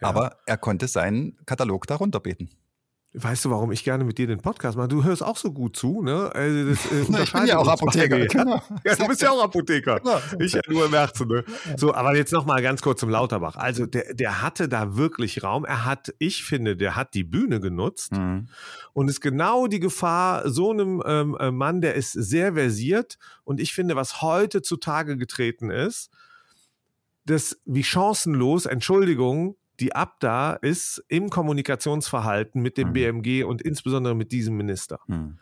Ja. 0.00 0.08
Aber 0.08 0.36
er 0.46 0.56
konnte 0.58 0.88
seinen 0.88 1.36
Katalog 1.46 1.86
darunter 1.86 2.20
beten. 2.20 2.50
Weißt 3.18 3.46
du, 3.46 3.50
warum 3.50 3.72
ich 3.72 3.82
gerne 3.82 4.04
mit 4.04 4.18
dir 4.18 4.26
den 4.26 4.40
Podcast 4.42 4.76
mache? 4.76 4.88
Du 4.88 5.02
hörst 5.02 5.22
auch 5.22 5.38
so 5.38 5.50
gut 5.50 5.74
zu, 5.74 6.02
ne? 6.02 6.30
Also 6.34 6.68
das, 6.68 6.84
äh, 6.92 7.04
Na, 7.08 7.22
ich 7.22 7.32
bin 7.32 7.46
ja 7.46 7.56
auch 7.56 7.66
Apotheker. 7.66 8.26
Genau. 8.26 8.62
Ja, 8.84 8.94
du 8.94 9.06
bist 9.08 9.22
ja 9.22 9.30
auch 9.30 9.42
Apotheker. 9.42 10.00
Ja. 10.04 10.20
Ich 10.38 10.52
ja 10.52 10.60
nur 10.68 10.84
im 10.84 10.92
Herzen. 10.92 11.26
Ne? 11.26 11.42
So, 11.78 11.94
aber 11.94 12.14
jetzt 12.14 12.32
noch 12.32 12.44
mal 12.44 12.60
ganz 12.60 12.82
kurz 12.82 13.00
zum 13.00 13.08
Lauterbach. 13.08 13.56
Also 13.56 13.86
der, 13.86 14.12
der 14.12 14.42
hatte 14.42 14.68
da 14.68 14.96
wirklich 14.98 15.42
Raum. 15.42 15.64
Er 15.64 15.86
hat, 15.86 16.14
ich 16.18 16.44
finde, 16.44 16.76
der 16.76 16.94
hat 16.94 17.14
die 17.14 17.24
Bühne 17.24 17.58
genutzt 17.58 18.12
Mhm. 18.12 18.48
und 18.92 19.08
ist 19.08 19.22
genau 19.22 19.66
die 19.66 19.80
Gefahr 19.80 20.48
so 20.50 20.70
einem 20.70 21.02
ähm, 21.06 21.36
äh, 21.40 21.50
Mann, 21.50 21.80
der 21.80 21.94
ist 21.94 22.12
sehr 22.12 22.52
versiert 22.52 23.16
und 23.44 23.60
ich 23.60 23.72
finde, 23.72 23.96
was 23.96 24.20
heute 24.20 24.60
zutage 24.60 25.16
getreten 25.16 25.70
ist, 25.70 26.10
dass 27.24 27.58
wie 27.64 27.82
chancenlos, 27.82 28.66
Entschuldigung, 28.66 29.56
die 29.80 29.94
Abda 29.94 30.54
ist 30.54 31.04
im 31.08 31.30
Kommunikationsverhalten 31.30 32.62
mit 32.62 32.76
dem 32.76 32.88
Mhm. 32.88 32.92
BMG 32.92 33.44
und 33.44 33.62
insbesondere 33.62 34.14
mit 34.14 34.32
diesem 34.32 34.56
Minister. 34.56 35.00
Mhm. 35.06 35.38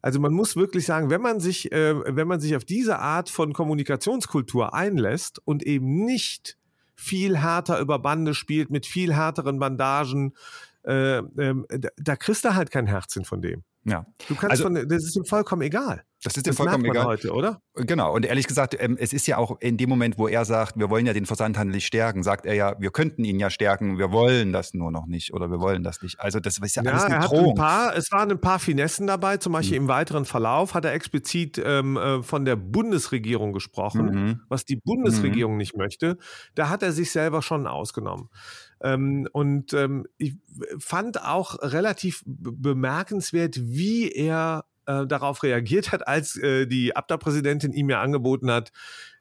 Also 0.00 0.20
man 0.20 0.32
muss 0.32 0.54
wirklich 0.54 0.84
sagen, 0.84 1.08
wenn 1.08 1.22
man 1.22 1.40
sich, 1.40 1.72
äh, 1.72 1.94
wenn 2.14 2.28
man 2.28 2.38
sich 2.38 2.54
auf 2.56 2.64
diese 2.64 2.98
Art 2.98 3.30
von 3.30 3.52
Kommunikationskultur 3.54 4.74
einlässt 4.74 5.40
und 5.46 5.62
eben 5.62 6.04
nicht 6.04 6.58
viel 6.94 7.38
härter 7.38 7.80
über 7.80 7.98
Bande 7.98 8.34
spielt 8.34 8.70
mit 8.70 8.86
viel 8.86 9.14
härteren 9.14 9.58
Bandagen, 9.58 10.34
äh, 10.82 11.22
da, 11.24 11.88
da 11.96 12.16
kriegst 12.16 12.44
du 12.44 12.54
halt 12.54 12.70
kein 12.70 12.86
Herzchen 12.86 13.24
von 13.24 13.40
dem. 13.40 13.64
Ja, 13.86 14.06
Du 14.28 14.34
kannst 14.34 14.50
Also- 14.52 14.64
von, 14.64 14.74
das 14.74 15.04
ist 15.04 15.16
ihm 15.16 15.24
vollkommen 15.26 15.62
egal. 15.62 16.02
das 16.22 16.36
ist 16.38 16.46
ihm 16.46 16.50
Das 16.50 16.56
vollkommen 16.56 16.86
egal. 16.86 17.04
heute, 17.04 17.32
oder? 17.32 17.60
Genau, 17.74 18.14
und 18.14 18.24
ehrlich 18.24 18.46
gesagt, 18.46 18.74
ähm, 18.78 18.96
es 18.98 19.12
ist 19.12 19.26
ja 19.26 19.36
auch 19.36 19.60
in 19.60 19.76
dem 19.76 19.90
Moment, 19.90 20.16
wo 20.16 20.26
er 20.26 20.44
sagt, 20.46 20.78
wir 20.78 20.88
wollen 20.88 21.04
ja 21.04 21.12
den 21.12 21.26
Versandhandel 21.26 21.74
nicht 21.74 21.86
stärken, 21.86 22.22
sagt 22.22 22.46
er 22.46 22.54
ja, 22.54 22.74
wir 22.80 22.90
könnten 22.90 23.24
ihn 23.24 23.38
ja 23.38 23.50
stärken, 23.50 23.98
wir 23.98 24.10
wollen 24.10 24.52
das 24.52 24.72
nur 24.72 24.90
noch 24.90 25.04
nicht 25.06 25.34
oder 25.34 25.50
wir 25.50 25.60
wollen 25.60 25.82
das 25.82 26.00
nicht. 26.00 26.18
Also 26.20 26.40
das 26.40 26.56
ist 26.58 26.76
ja, 26.76 26.82
alles 26.82 27.02
Ja, 27.02 27.06
eine 27.06 27.14
er 27.16 27.20
hat 27.24 27.30
ein 27.32 27.38
Drohung. 27.38 27.54
paar, 27.56 27.94
es 27.94 28.10
waren 28.10 28.30
ein 28.30 28.40
paar 28.40 28.58
Finessen 28.58 29.06
dabei, 29.06 29.36
zum 29.36 29.52
Mhm. 29.52 29.54
Beispiel 29.54 29.76
im 29.76 29.88
weiteren 29.88 30.24
Verlauf 30.24 30.72
hat 30.72 30.86
er 30.86 30.92
explizit 30.94 31.60
ähm, 31.62 31.98
äh, 31.98 32.22
von 32.22 32.46
der 32.46 32.56
Bundesregierung 32.56 33.52
gesprochen. 33.52 34.04
Mhm. 34.06 34.40
was 34.48 34.64
die 34.64 34.76
Bundesregierung 34.76 35.56
nicht 35.58 35.76
möchte, 35.76 36.16
da 36.54 36.70
hat 36.70 36.82
er 36.82 36.92
sich 36.92 37.10
selber 37.10 37.42
schon 37.42 37.66
ausgenommen. 37.66 38.28
Ähm, 38.84 39.26
und 39.32 39.72
ähm, 39.72 40.06
ich 40.18 40.36
fand 40.78 41.20
auch 41.24 41.56
relativ 41.62 42.22
bemerkenswert, 42.26 43.56
wie 43.58 44.12
er 44.12 44.66
äh, 44.86 45.06
darauf 45.06 45.42
reagiert 45.42 45.92
hat, 45.92 46.06
als 46.06 46.36
äh, 46.36 46.66
die 46.66 46.94
Abda-Präsidentin 46.96 47.72
ihm 47.72 47.90
ja 47.90 48.00
angeboten 48.00 48.50
hat, 48.50 48.72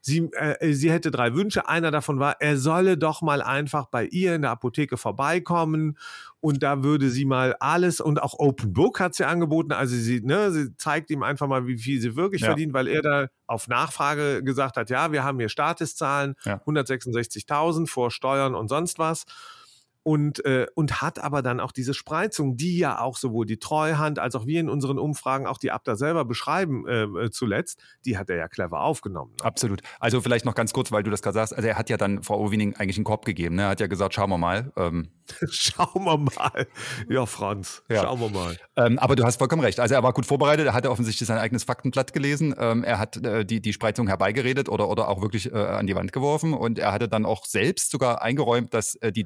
sie, 0.01 0.29
äh, 0.33 0.73
sie 0.73 0.91
hätte 0.91 1.11
drei 1.11 1.33
Wünsche. 1.33 1.67
Einer 1.69 1.91
davon 1.91 2.19
war, 2.19 2.37
er 2.41 2.57
solle 2.57 2.97
doch 2.97 3.21
mal 3.21 3.41
einfach 3.41 3.85
bei 3.87 4.05
ihr 4.05 4.35
in 4.35 4.41
der 4.43 4.51
Apotheke 4.51 4.97
vorbeikommen 4.97 5.97
und 6.41 6.61
da 6.61 6.83
würde 6.83 7.09
sie 7.09 7.25
mal 7.25 7.55
alles 7.59 8.01
und 8.01 8.21
auch 8.21 8.33
Open 8.37 8.73
Book 8.73 8.99
hat 8.99 9.15
sie 9.15 9.25
angeboten. 9.25 9.71
Also 9.71 9.95
sie, 9.95 10.21
ne, 10.21 10.51
sie 10.51 10.75
zeigt 10.77 11.09
ihm 11.09 11.23
einfach 11.23 11.47
mal, 11.47 11.67
wie 11.67 11.77
viel 11.77 12.01
sie 12.01 12.15
wirklich 12.15 12.41
Ja. 12.41 12.47
verdient, 12.47 12.73
weil 12.73 12.87
er 12.87 13.01
da 13.01 13.27
auf 13.47 13.67
Nachfrage 13.67 14.43
gesagt 14.43 14.75
hat, 14.77 14.89
ja, 14.89 15.11
wir 15.11 15.23
haben 15.23 15.39
hier 15.39 15.49
Statuszahlen, 15.49 16.35
Ja. 16.45 16.59
166.000 16.65 17.87
vor 17.89 18.11
Steuern 18.11 18.55
und 18.55 18.67
sonst 18.67 18.99
was. 18.99 19.25
Und, 20.03 20.43
äh, 20.45 20.67
und 20.75 21.01
hat 21.01 21.19
aber 21.19 21.41
dann 21.41 21.59
auch 21.59 21.71
diese 21.71 21.93
Spreizung, 21.93 22.57
die 22.57 22.77
ja 22.77 22.99
auch 22.99 23.15
sowohl 23.17 23.45
die 23.45 23.57
Treuhand 23.57 24.19
als 24.19 24.35
auch 24.35 24.45
wir 24.45 24.59
in 24.59 24.69
unseren 24.69 24.99
Umfragen, 24.99 25.47
auch 25.47 25.57
die 25.57 25.71
Abda 25.71 25.95
selber 25.95 26.25
beschreiben 26.25 26.85
äh, 26.87 27.03
äh, 27.03 27.31
zuletzt, 27.31 27.81
die 28.05 28.17
hat 28.17 28.29
er 28.29 28.35
ja 28.35 28.47
clever 28.49 28.81
aufgenommen. 28.81 29.31
Ne? 29.39 29.45
Absolut. 29.45 29.81
Also 29.99 30.19
vielleicht 30.21 30.43
noch 30.45 30.55
ganz 30.55 30.73
kurz, 30.73 30.91
weil 30.91 31.03
du 31.03 31.11
das 31.11 31.21
gerade 31.21 31.35
sagst. 31.35 31.55
Also 31.55 31.67
er 31.67 31.77
hat 31.77 31.89
ja 31.89 31.97
dann 31.97 32.21
Frau 32.21 32.37
Owining 32.39 32.75
eigentlich 32.75 32.97
einen 32.97 33.05
Korb 33.05 33.23
gegeben. 33.25 33.55
Ne? 33.55 33.63
Er 33.63 33.69
hat 33.69 33.79
ja 33.79 33.87
gesagt, 33.87 34.13
schauen 34.13 34.29
wir 34.29 34.37
mal. 34.37 34.71
Ähm, 34.75 35.09
Schauen 35.49 36.03
wir 36.03 36.17
mal. 36.17 36.67
Ja, 37.07 37.25
Franz, 37.25 37.81
Ja. 37.89 38.01
schauen 38.01 38.19
wir 38.19 38.29
mal. 38.29 38.57
ähm, 38.75 38.99
aber 38.99 39.15
du 39.15 39.23
hast 39.23 39.37
vollkommen 39.37 39.61
recht. 39.61 39.79
Also 39.79 39.95
er 39.95 40.03
war 40.03 40.11
gut 40.11 40.25
vorbereitet. 40.25 40.65
Er 40.65 40.73
hatte 40.73 40.91
offensichtlich 40.91 41.25
sein 41.27 41.37
eigenes 41.37 41.63
Faktenblatt 41.63 42.11
gelesen. 42.11 42.53
Ähm, 42.57 42.83
er 42.83 42.99
hat 42.99 43.15
äh, 43.23 43.45
die, 43.45 43.61
die 43.61 43.71
Spreizung 43.71 44.07
herbeigeredet 44.07 44.67
oder, 44.67 44.89
oder 44.89 45.07
auch 45.07 45.21
wirklich 45.21 45.51
äh, 45.51 45.55
an 45.55 45.87
die 45.87 45.95
Wand 45.95 46.11
geworfen. 46.11 46.53
Und 46.53 46.77
er 46.77 46.91
hatte 46.91 47.07
dann 47.07 47.25
auch 47.25 47.45
selbst 47.45 47.91
sogar 47.91 48.21
eingeräumt, 48.21 48.73
dass 48.73 48.95
äh, 48.95 49.13
die 49.13 49.23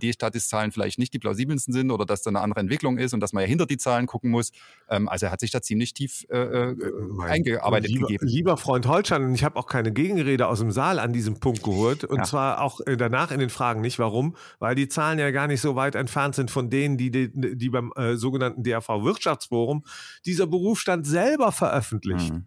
D-Status-Zahlen 0.67 0.71
vielleicht 0.71 0.99
nicht 0.99 1.13
die 1.13 1.19
plausibelsten 1.19 1.73
sind 1.73 1.91
oder 1.91 2.05
dass 2.05 2.21
da 2.21 2.29
eine 2.29 2.41
andere 2.41 2.59
Entwicklung 2.59 2.97
ist 2.97 3.13
und 3.13 3.19
dass 3.19 3.33
man 3.33 3.41
ja 3.41 3.47
hinter 3.47 3.65
die 3.65 3.77
Zahlen 3.77 4.05
gucken 4.05 4.31
muss. 4.31 4.51
Ähm, 4.89 5.07
also 5.09 5.27
er 5.27 5.31
hat 5.31 5.39
sich 5.39 5.51
da 5.51 5.61
ziemlich 5.61 5.93
tief 5.93 6.25
äh, 6.29 6.37
äh, 6.37 6.75
Mein 7.09 7.29
eingearbeitet 7.31 7.89
lieber, 7.89 8.07
gegeben. 8.07 8.27
Lieber 8.27 8.57
Freund 8.57 8.87
Holstein, 8.87 9.23
und 9.23 9.35
ich 9.35 9.43
habe 9.43 9.57
auch 9.57 9.67
keine 9.67 9.91
Gegenrede 9.91 10.47
aus 10.47 10.59
dem 10.59 10.71
Saal 10.71 10.99
an 10.99 11.13
diesem 11.13 11.39
Punkt 11.39 11.63
geholt. 11.63 12.03
Und 12.03 12.17
Ja. 12.17 12.23
zwar 12.23 12.61
auch 12.61 12.81
äh, 12.85 12.97
danach 12.97 13.31
in 13.31 13.39
den 13.39 13.49
Fragen 13.49 13.81
nicht. 13.81 13.99
Warum? 13.99 14.35
Weil 14.59 14.75
die 14.75 14.87
Zahlen 14.87 15.19
ja 15.19 15.31
gar 15.31 15.47
nicht 15.47 15.61
so 15.61 15.75
weit 15.75 15.95
entfernt 15.95 16.35
sind 16.35 16.51
von 16.51 16.69
denen, 16.69 16.97
die, 16.97 17.11
die, 17.11 17.31
die 17.31 17.69
beim 17.69 17.91
äh, 17.95 18.15
sogenannten 18.15 18.63
DAV 18.63 18.87
Wirtschaftsforum 19.03 19.83
dieser 20.25 20.47
Berufsstand 20.47 21.05
selber 21.05 21.51
veröffentlicht. 21.51 22.33
Mhm. 22.33 22.45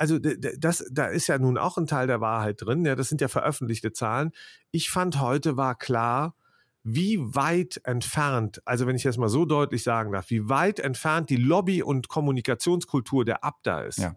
Also 0.00 0.20
das, 0.20 0.84
da 0.92 1.06
ist 1.06 1.26
ja 1.26 1.38
nun 1.38 1.58
auch 1.58 1.76
ein 1.76 1.88
Teil 1.88 2.06
der 2.06 2.20
Wahrheit 2.20 2.62
drin. 2.62 2.84
Ja, 2.84 2.94
das 2.94 3.08
sind 3.08 3.20
ja 3.20 3.26
veröffentlichte 3.26 3.92
Zahlen. 3.92 4.30
Ich 4.70 4.90
fand 4.90 5.20
heute 5.20 5.56
war 5.56 5.74
klar, 5.74 6.36
wie 6.94 7.18
weit 7.34 7.80
entfernt, 7.84 8.62
also 8.64 8.86
wenn 8.86 8.96
ich 8.96 9.02
das 9.02 9.18
mal 9.18 9.28
so 9.28 9.44
deutlich 9.44 9.82
sagen 9.82 10.12
darf, 10.12 10.30
wie 10.30 10.48
weit 10.48 10.80
entfernt 10.80 11.30
die 11.30 11.36
Lobby- 11.36 11.82
und 11.82 12.08
Kommunikationskultur 12.08 13.24
der 13.24 13.44
Abda 13.44 13.82
ist. 13.82 13.98
Ja. 13.98 14.16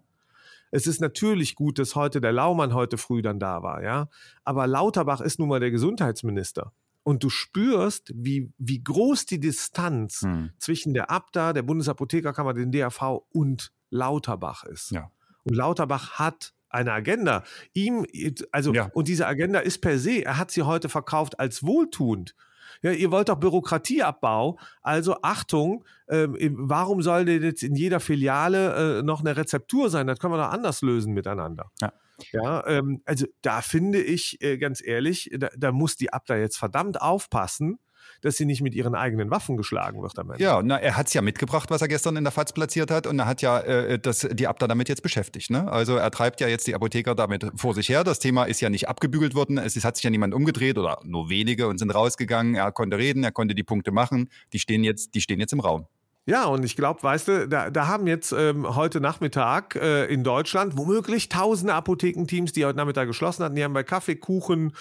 Es 0.72 0.88
ist 0.88 1.02
natürlich 1.02 1.56
gut, 1.56 1.80
dass 1.80 1.96
heute 1.96 2.22
der 2.22 2.32
Laumann 2.32 2.74
heute 2.74 2.98
früh 2.98 3.22
dann 3.22 3.40
da 3.40 3.62
war, 3.62 3.84
ja. 3.84 4.08
Aber 4.46 4.68
Lauterbach 4.68 5.20
ist 5.20 5.38
nun 5.38 5.50
mal 5.50 5.60
der 5.60 5.72
Gesundheitsminister. 5.72 6.72
Und 7.04 7.24
du 7.24 7.30
spürst, 7.30 8.12
wie, 8.16 8.54
wie 8.58 8.82
groß 8.82 9.26
die 9.26 9.40
Distanz 9.40 10.22
Hm. 10.22 10.52
zwischen 10.60 10.94
der 10.94 11.10
Abda, 11.10 11.52
der 11.52 11.64
Bundesapothekerkammer, 11.64 12.54
den 12.54 12.72
DAV 12.72 13.24
und 13.34 13.74
Lauterbach 13.90 14.64
ist. 14.64 14.92
Ja. 14.92 15.12
Und 15.44 15.56
Lauterbach 15.56 16.12
hat 16.20 16.54
eine 16.70 16.94
Agenda. 16.94 17.44
Ihm, 17.74 18.06
also, 18.52 18.74
ja. 18.74 18.90
und 18.94 19.08
diese 19.08 19.28
Agenda 19.28 19.60
ist 19.60 19.80
per 19.80 20.00
se, 20.00 20.24
er 20.24 20.38
hat 20.38 20.52
sie 20.52 20.64
heute 20.64 20.88
verkauft 20.90 21.40
als 21.40 21.64
wohltuend. 21.64 22.36
Ja, 22.82 22.92
ihr 22.92 23.12
wollt 23.12 23.30
doch 23.30 23.40
Bürokratieabbau. 23.40 24.58
Also 24.82 25.18
Achtung, 25.22 25.86
äh, 26.08 26.28
warum 26.52 27.02
soll 27.02 27.26
denn 27.26 27.44
jetzt 27.44 27.64
in 27.64 27.76
jeder 27.76 28.00
Filiale 28.00 29.00
äh, 29.00 29.04
noch 29.04 29.22
eine 29.22 29.36
Rezeptur 29.36 29.90
sein? 29.90 30.08
Das 30.08 30.20
können 30.20 30.34
wir 30.34 30.38
doch 30.38 30.52
anders 30.52 30.82
lösen 30.82 31.14
miteinander. 31.14 31.72
Ja. 31.82 31.94
Ja, 32.32 32.66
ähm, 32.68 33.02
also 33.06 33.26
da 33.42 33.62
finde 33.62 34.00
ich 34.00 34.42
äh, 34.44 34.58
ganz 34.58 34.86
ehrlich, 34.86 35.32
da, 35.38 35.50
da 35.58 35.72
muss 35.72 35.96
die 35.96 36.14
Abda 36.14 36.38
jetzt 36.38 36.58
verdammt 36.58 37.02
aufpassen, 37.02 37.80
dass 38.22 38.38
sie 38.38 38.46
nicht 38.46 38.62
mit 38.62 38.76
ihren 38.76 38.96
eigenen 38.96 39.32
Waffen 39.32 39.58
geschlagen 39.58 40.02
wird 40.02 40.18
am 40.20 40.32
Ende. 40.32 40.44
Ja, 40.44 40.62
na, 40.64 40.78
er 40.78 40.98
hat 40.98 41.08
es 41.08 41.14
ja 41.14 41.22
mitgebracht, 41.22 41.70
was 41.70 41.82
er 41.82 41.88
gestern 41.88 42.18
in 42.18 42.24
der 42.24 42.32
FAZ 42.32 42.54
platziert 42.54 42.92
hat 42.92 43.08
und 43.08 43.20
er 43.20 43.26
hat 43.26 43.42
ja 43.42 43.60
äh, 43.60 44.00
das, 44.00 44.28
die 44.32 44.48
Abda 44.48 44.68
damit 44.68 44.90
jetzt 44.90 45.04
beschäftigt. 45.04 45.50
Ne? 45.50 45.72
Also 45.72 45.96
er 45.96 46.12
treibt 46.12 46.42
ja 46.42 46.48
jetzt 46.48 46.68
die 46.68 46.76
Apotheker 46.76 47.16
damit 47.16 47.46
vor 47.56 47.74
sich 47.74 47.90
her. 47.90 48.04
Das 48.04 48.20
Thema 48.20 48.46
ist 48.46 48.62
ja 48.62 48.70
nicht 48.70 48.88
abgebügelt 48.88 49.36
worden. 49.36 49.58
Es, 49.58 49.76
es 49.76 49.84
hat 49.84 49.96
sich 49.96 50.04
ja 50.04 50.10
niemand 50.10 50.34
umgedreht 50.34 50.78
oder 50.78 51.00
nur 51.04 51.30
wenige 51.30 51.68
und 51.68 51.78
sind 51.78 51.92
rausgegangen. 51.92 52.56
Er 52.56 52.72
konnte 52.72 52.98
reden, 52.98 53.24
er 53.24 53.32
konnte 53.32 53.56
die 53.56 53.64
Punkte 53.64 53.92
machen. 53.92 54.30
Die 54.54 54.60
stehen 54.60 54.84
jetzt, 54.84 55.16
die 55.16 55.22
stehen 55.22 55.40
jetzt 55.40 55.54
im 55.54 55.60
Raum. 55.60 55.88
Ja, 56.28 56.46
und 56.46 56.64
ich 56.64 56.76
glaube, 56.76 57.02
weißt 57.02 57.28
du, 57.28 57.48
da, 57.48 57.72
da 57.72 57.88
haben 57.88 58.06
jetzt 58.06 58.32
ähm, 58.32 58.76
heute 58.76 59.02
Nachmittag 59.02 59.76
äh, 59.76 60.06
in 60.06 60.24
Deutschland 60.24 60.78
womöglich 60.78 61.30
tausende 61.30 61.74
Apothekenteams, 61.74 62.52
die 62.52 62.64
heute 62.64 62.78
Nachmittag 62.78 63.08
geschlossen 63.08 63.44
hatten, 63.44 63.56
die 63.56 63.64
haben 63.64 63.74
bei 63.74 63.82
Kaffee, 63.82 64.16
Kuchen 64.16 64.74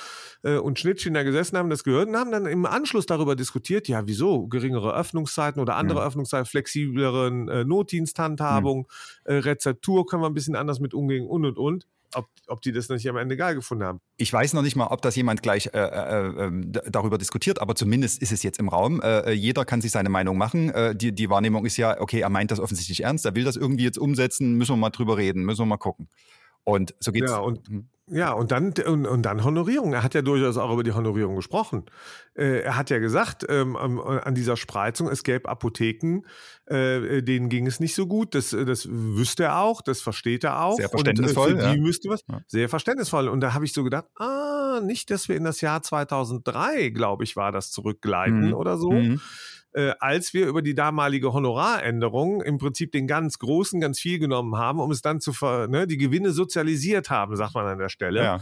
äh, 0.43 0.57
und 0.59 0.79
Schnittchen 0.79 1.15
da 1.15 1.23
gesessen, 1.23 1.57
haben 1.57 1.71
das 1.71 1.83
gehört 1.83 2.09
und 2.09 2.17
haben 2.17 2.31
dann 2.31 2.45
im 2.45 2.67
Anschluss 2.67 3.07
darüber 3.07 3.37
diskutiert, 3.37 3.89
ja, 3.89 4.07
wieso, 4.07 4.49
geringere 4.49 4.95
Öffnungszeiten 4.95 5.63
oder 5.63 5.77
andere 5.77 6.01
mhm. 6.01 6.07
Öffnungszeiten, 6.07 6.45
flexibleren 6.45 7.49
äh, 7.49 7.65
Notdiensthandhabung, 7.65 8.81
mhm. 8.81 8.85
äh, 9.25 9.35
Rezeptur 9.39 10.05
können 10.05 10.23
wir 10.23 10.29
ein 10.29 10.35
bisschen 10.35 10.57
anders 10.57 10.79
mit 10.79 10.93
umgehen 10.93 11.27
und 11.27 11.47
und 11.47 11.57
und 11.57 11.87
ob, 12.15 12.27
ob 12.49 12.61
die 12.63 12.73
das 12.73 12.89
nicht 12.89 13.09
am 13.09 13.17
Ende 13.17 13.37
geil 13.37 13.55
gefunden 13.55 13.85
haben. 13.85 14.01
Ich 14.17 14.33
weiß 14.33 14.53
noch 14.53 14.63
nicht 14.63 14.77
mal, 14.77 14.89
ob 14.89 15.03
das 15.03 15.17
jemand 15.17 15.43
gleich 15.43 15.67
äh, 15.67 15.79
äh, 15.79 16.47
ähm, 16.47 16.73
darüber 16.73 17.19
diskutiert, 17.19 17.61
aber 17.61 17.75
zumindest 17.75 18.21
ist 18.21 18.33
es 18.33 18.43
jetzt 18.43 18.59
im 18.59 18.69
Raum. 18.69 19.01
Äh, 19.01 19.21
äh, 19.21 19.33
jeder 19.33 19.65
kann 19.65 19.81
sich 19.81 19.93
seine 19.93 20.09
Meinung 20.09 20.37
machen. 20.39 20.71
Äh, 20.71 20.95
die, 20.95 21.13
die 21.13 21.31
Wahrnehmung 21.31 21.65
ist 21.67 21.77
ja, 21.77 22.01
okay, 22.01 22.21
er 22.21 22.31
meint 22.31 22.51
das 22.51 22.61
offensichtlich 22.61 23.05
ernst, 23.05 23.25
er 23.25 23.35
will 23.35 23.45
das 23.45 23.57
irgendwie 23.57 23.85
jetzt 23.85 23.99
umsetzen, 23.99 24.55
müssen 24.55 24.73
wir 24.73 24.77
mal 24.77 24.91
drüber 24.91 25.17
reden, 25.17 25.45
müssen 25.45 25.61
wir 25.61 25.67
mal 25.67 25.77
gucken. 25.77 26.09
Und 26.65 26.95
so 27.01 27.13
geht's. 27.13 27.31
Ja, 27.31 27.39
und, 27.39 27.67
hm. 27.69 27.89
Ja, 28.11 28.33
und 28.33 28.51
dann, 28.51 28.75
und, 28.87 29.07
und 29.07 29.23
dann 29.23 29.45
Honorierung. 29.45 29.93
Er 29.93 30.03
hat 30.03 30.15
ja 30.15 30.23
durchaus 30.23 30.57
auch 30.57 30.73
über 30.73 30.83
die 30.83 30.93
Honorierung 30.93 31.37
gesprochen. 31.37 31.85
Äh, 32.35 32.63
er 32.63 32.77
hat 32.77 32.91
ja 32.91 32.99
gesagt, 32.99 33.47
ähm, 33.49 33.77
an 33.77 34.35
dieser 34.35 34.57
Spreizung, 34.57 35.09
es 35.09 35.23
gäbe 35.23 35.49
Apotheken, 35.49 36.23
äh, 36.67 37.23
denen 37.23 37.49
ging 37.49 37.67
es 37.67 37.79
nicht 37.79 37.95
so 37.95 38.07
gut. 38.07 38.35
Das, 38.35 38.51
das 38.51 38.89
wüsste 38.91 39.45
er 39.45 39.61
auch, 39.61 39.81
das 39.81 40.01
versteht 40.01 40.43
er 40.43 40.63
auch. 40.63 40.77
Sehr 40.77 40.89
verständnisvoll. 40.89 41.53
Und, 41.53 41.59
äh, 41.59 41.63
für 41.63 41.75
die 41.75 41.81
müsste 41.81 42.09
was. 42.09 42.25
Ja. 42.29 42.41
Sehr 42.49 42.69
verständnisvoll. 42.69 43.29
Und 43.29 43.41
da 43.41 43.55
habe 43.55 43.65
ich 43.65 43.73
so 43.73 43.85
gedacht, 43.85 44.07
ah, 44.17 44.81
nicht, 44.83 45.11
dass 45.11 45.29
wir 45.29 45.37
in 45.37 45.45
das 45.45 45.61
Jahr 45.61 45.83
2003, 45.83 46.91
glaube 46.91 47.23
ich, 47.23 47.37
war 47.37 47.53
das 47.53 47.71
zurückgleiten 47.71 48.49
mhm. 48.49 48.55
oder 48.55 48.77
so. 48.77 48.91
Mhm 48.91 49.21
äh, 49.73 49.93
als 50.01 50.35
wir 50.35 50.47
über 50.47 50.63
die 50.63 50.75
damalige 50.75 51.33
Honoraränderung 51.33 52.43
im 52.43 52.59
Prinzip 52.59 52.93
den 52.93 53.07
ganz 53.07 53.39
großen 53.39 53.81
ganz 53.81 54.01
viel 54.01 54.19
genommen 54.19 54.57
haben, 54.57 54.81
um 54.81 54.91
es 54.91 55.03
dann 55.03 55.21
zu 55.21 55.33
ver, 55.33 55.69
ne, 55.69 55.87
die 55.87 55.97
Gewinne 55.97 56.33
sozialisiert 56.33 57.11
haben, 57.11 57.37
sagt 57.37 57.55
man 57.55 57.67
an 57.67 57.79
der 57.79 57.89
Stelle. 57.89 58.23
Ja. 58.23 58.39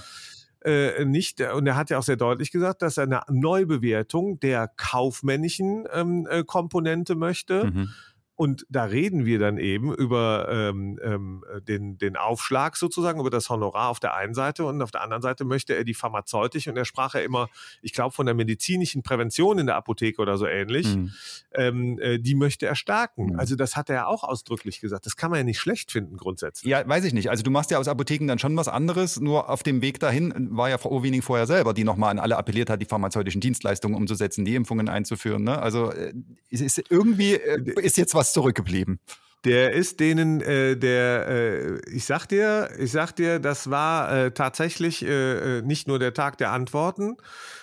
Äh, 0.64 1.04
nicht, 1.04 1.40
und 1.40 1.66
er 1.66 1.76
hat 1.76 1.90
ja 1.90 1.98
auch 1.98 2.02
sehr 2.02 2.16
deutlich 2.16 2.50
gesagt, 2.50 2.82
dass 2.82 2.96
er 2.96 3.04
eine 3.04 3.22
Neubewertung 3.28 4.40
der 4.40 4.68
kaufmännischen 4.76 5.86
ähm, 5.92 6.26
äh, 6.28 6.42
Komponente 6.44 7.14
möchte. 7.14 7.66
Mhm 7.66 7.90
und 8.38 8.64
da 8.68 8.84
reden 8.84 9.26
wir 9.26 9.40
dann 9.40 9.58
eben 9.58 9.92
über 9.92 10.46
ähm, 10.48 10.96
ähm, 11.02 11.44
den, 11.66 11.98
den 11.98 12.16
Aufschlag 12.16 12.76
sozusagen, 12.76 13.18
über 13.18 13.30
das 13.30 13.50
Honorar 13.50 13.88
auf 13.88 13.98
der 13.98 14.14
einen 14.14 14.32
Seite 14.32 14.64
und 14.64 14.80
auf 14.80 14.92
der 14.92 15.02
anderen 15.02 15.22
Seite 15.22 15.44
möchte 15.44 15.74
er 15.74 15.82
die 15.82 15.92
pharmazeutische 15.92 16.70
und 16.70 16.76
er 16.76 16.84
sprach 16.84 17.14
ja 17.14 17.20
immer, 17.20 17.48
ich 17.82 17.92
glaube, 17.92 18.14
von 18.14 18.26
der 18.26 18.36
medizinischen 18.36 19.02
Prävention 19.02 19.58
in 19.58 19.66
der 19.66 19.74
Apotheke 19.74 20.22
oder 20.22 20.38
so 20.38 20.46
ähnlich, 20.46 20.86
mhm. 20.86 21.10
ähm, 21.52 21.98
äh, 21.98 22.20
die 22.20 22.36
möchte 22.36 22.66
er 22.66 22.76
stärken. 22.76 23.32
Mhm. 23.32 23.40
Also 23.40 23.56
das 23.56 23.74
hat 23.74 23.90
er 23.90 24.06
auch 24.06 24.22
ausdrücklich 24.22 24.80
gesagt. 24.80 25.06
Das 25.06 25.16
kann 25.16 25.32
man 25.32 25.38
ja 25.38 25.44
nicht 25.44 25.58
schlecht 25.58 25.90
finden 25.90 26.16
grundsätzlich. 26.16 26.70
Ja, 26.70 26.88
weiß 26.88 27.06
ich 27.06 27.14
nicht. 27.14 27.30
Also 27.30 27.42
du 27.42 27.50
machst 27.50 27.72
ja 27.72 27.78
aus 27.78 27.88
Apotheken 27.88 28.28
dann 28.28 28.38
schon 28.38 28.56
was 28.56 28.68
anderes, 28.68 29.18
nur 29.18 29.50
auf 29.50 29.64
dem 29.64 29.82
Weg 29.82 29.98
dahin 29.98 30.56
war 30.56 30.70
ja 30.70 30.78
Frau 30.78 30.92
Owening 30.92 31.22
vorher 31.22 31.48
selber, 31.48 31.74
die 31.74 31.82
nochmal 31.82 32.12
an 32.12 32.20
alle 32.20 32.36
appelliert 32.36 32.70
hat, 32.70 32.80
die 32.80 32.86
pharmazeutischen 32.86 33.40
Dienstleistungen 33.40 33.96
umzusetzen, 33.96 34.44
die 34.44 34.54
Impfungen 34.54 34.88
einzuführen. 34.88 35.42
Ne? 35.42 35.60
Also 35.60 35.90
äh, 35.90 36.14
es 36.52 36.60
ist 36.60 36.84
irgendwie 36.88 37.34
äh, 37.34 37.58
ist 37.82 37.96
jetzt 37.96 38.14
was 38.14 38.27
was 38.28 38.32
zurückgeblieben. 38.32 39.00
Der 39.44 39.72
ist 39.72 40.00
denen, 40.00 40.40
äh, 40.40 40.76
der, 40.76 41.28
äh, 41.28 41.90
ich 41.90 42.04
sag 42.04 42.26
dir, 42.26 42.70
ich 42.78 42.90
sag 42.90 43.12
dir, 43.12 43.38
das 43.38 43.70
war 43.70 44.12
äh, 44.12 44.30
tatsächlich 44.32 45.04
äh, 45.04 45.58
äh, 45.58 45.62
nicht 45.62 45.86
nur 45.86 45.98
der 46.00 46.12
Tag 46.12 46.38
der 46.38 46.50
Antworten, 46.50 47.16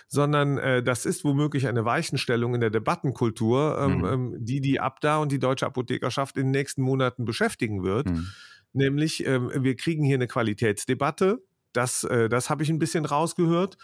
sondern 0.07 0.57
äh, 0.57 0.81
das 0.81 1.05
ist 1.05 1.25
womöglich 1.25 1.67
eine 1.67 1.84
Weichenstellung 1.84 2.55
in 2.55 2.62
der 2.62 2.69
Debattenkultur, 2.69 3.77
ähm, 3.77 3.98
mhm. 3.98 4.05
ähm, 4.05 4.36
die 4.39 4.62
die 4.62 4.79
Abda 4.79 5.17
und 5.17 5.31
die 5.31 5.39
deutsche 5.39 5.65
Apothekerschaft 5.65 6.38
in 6.38 6.45
den 6.45 6.51
nächsten 6.51 6.81
Monaten 6.81 7.25
beschäftigen 7.25 7.84
wird. 7.84 8.10
Mhm. 8.10 8.27
Nämlich, 8.72 9.25
ähm, 9.27 9.51
wir 9.53 9.75
kriegen 9.75 10.03
hier 10.03 10.15
eine 10.15 10.27
Qualitätsdebatte. 10.27 11.39
Das, 11.74 12.07
das 12.29 12.50
habe 12.50 12.63
ich 12.63 12.69
ein 12.69 12.79
bisschen 12.79 13.03
rausgehört. 13.03 13.75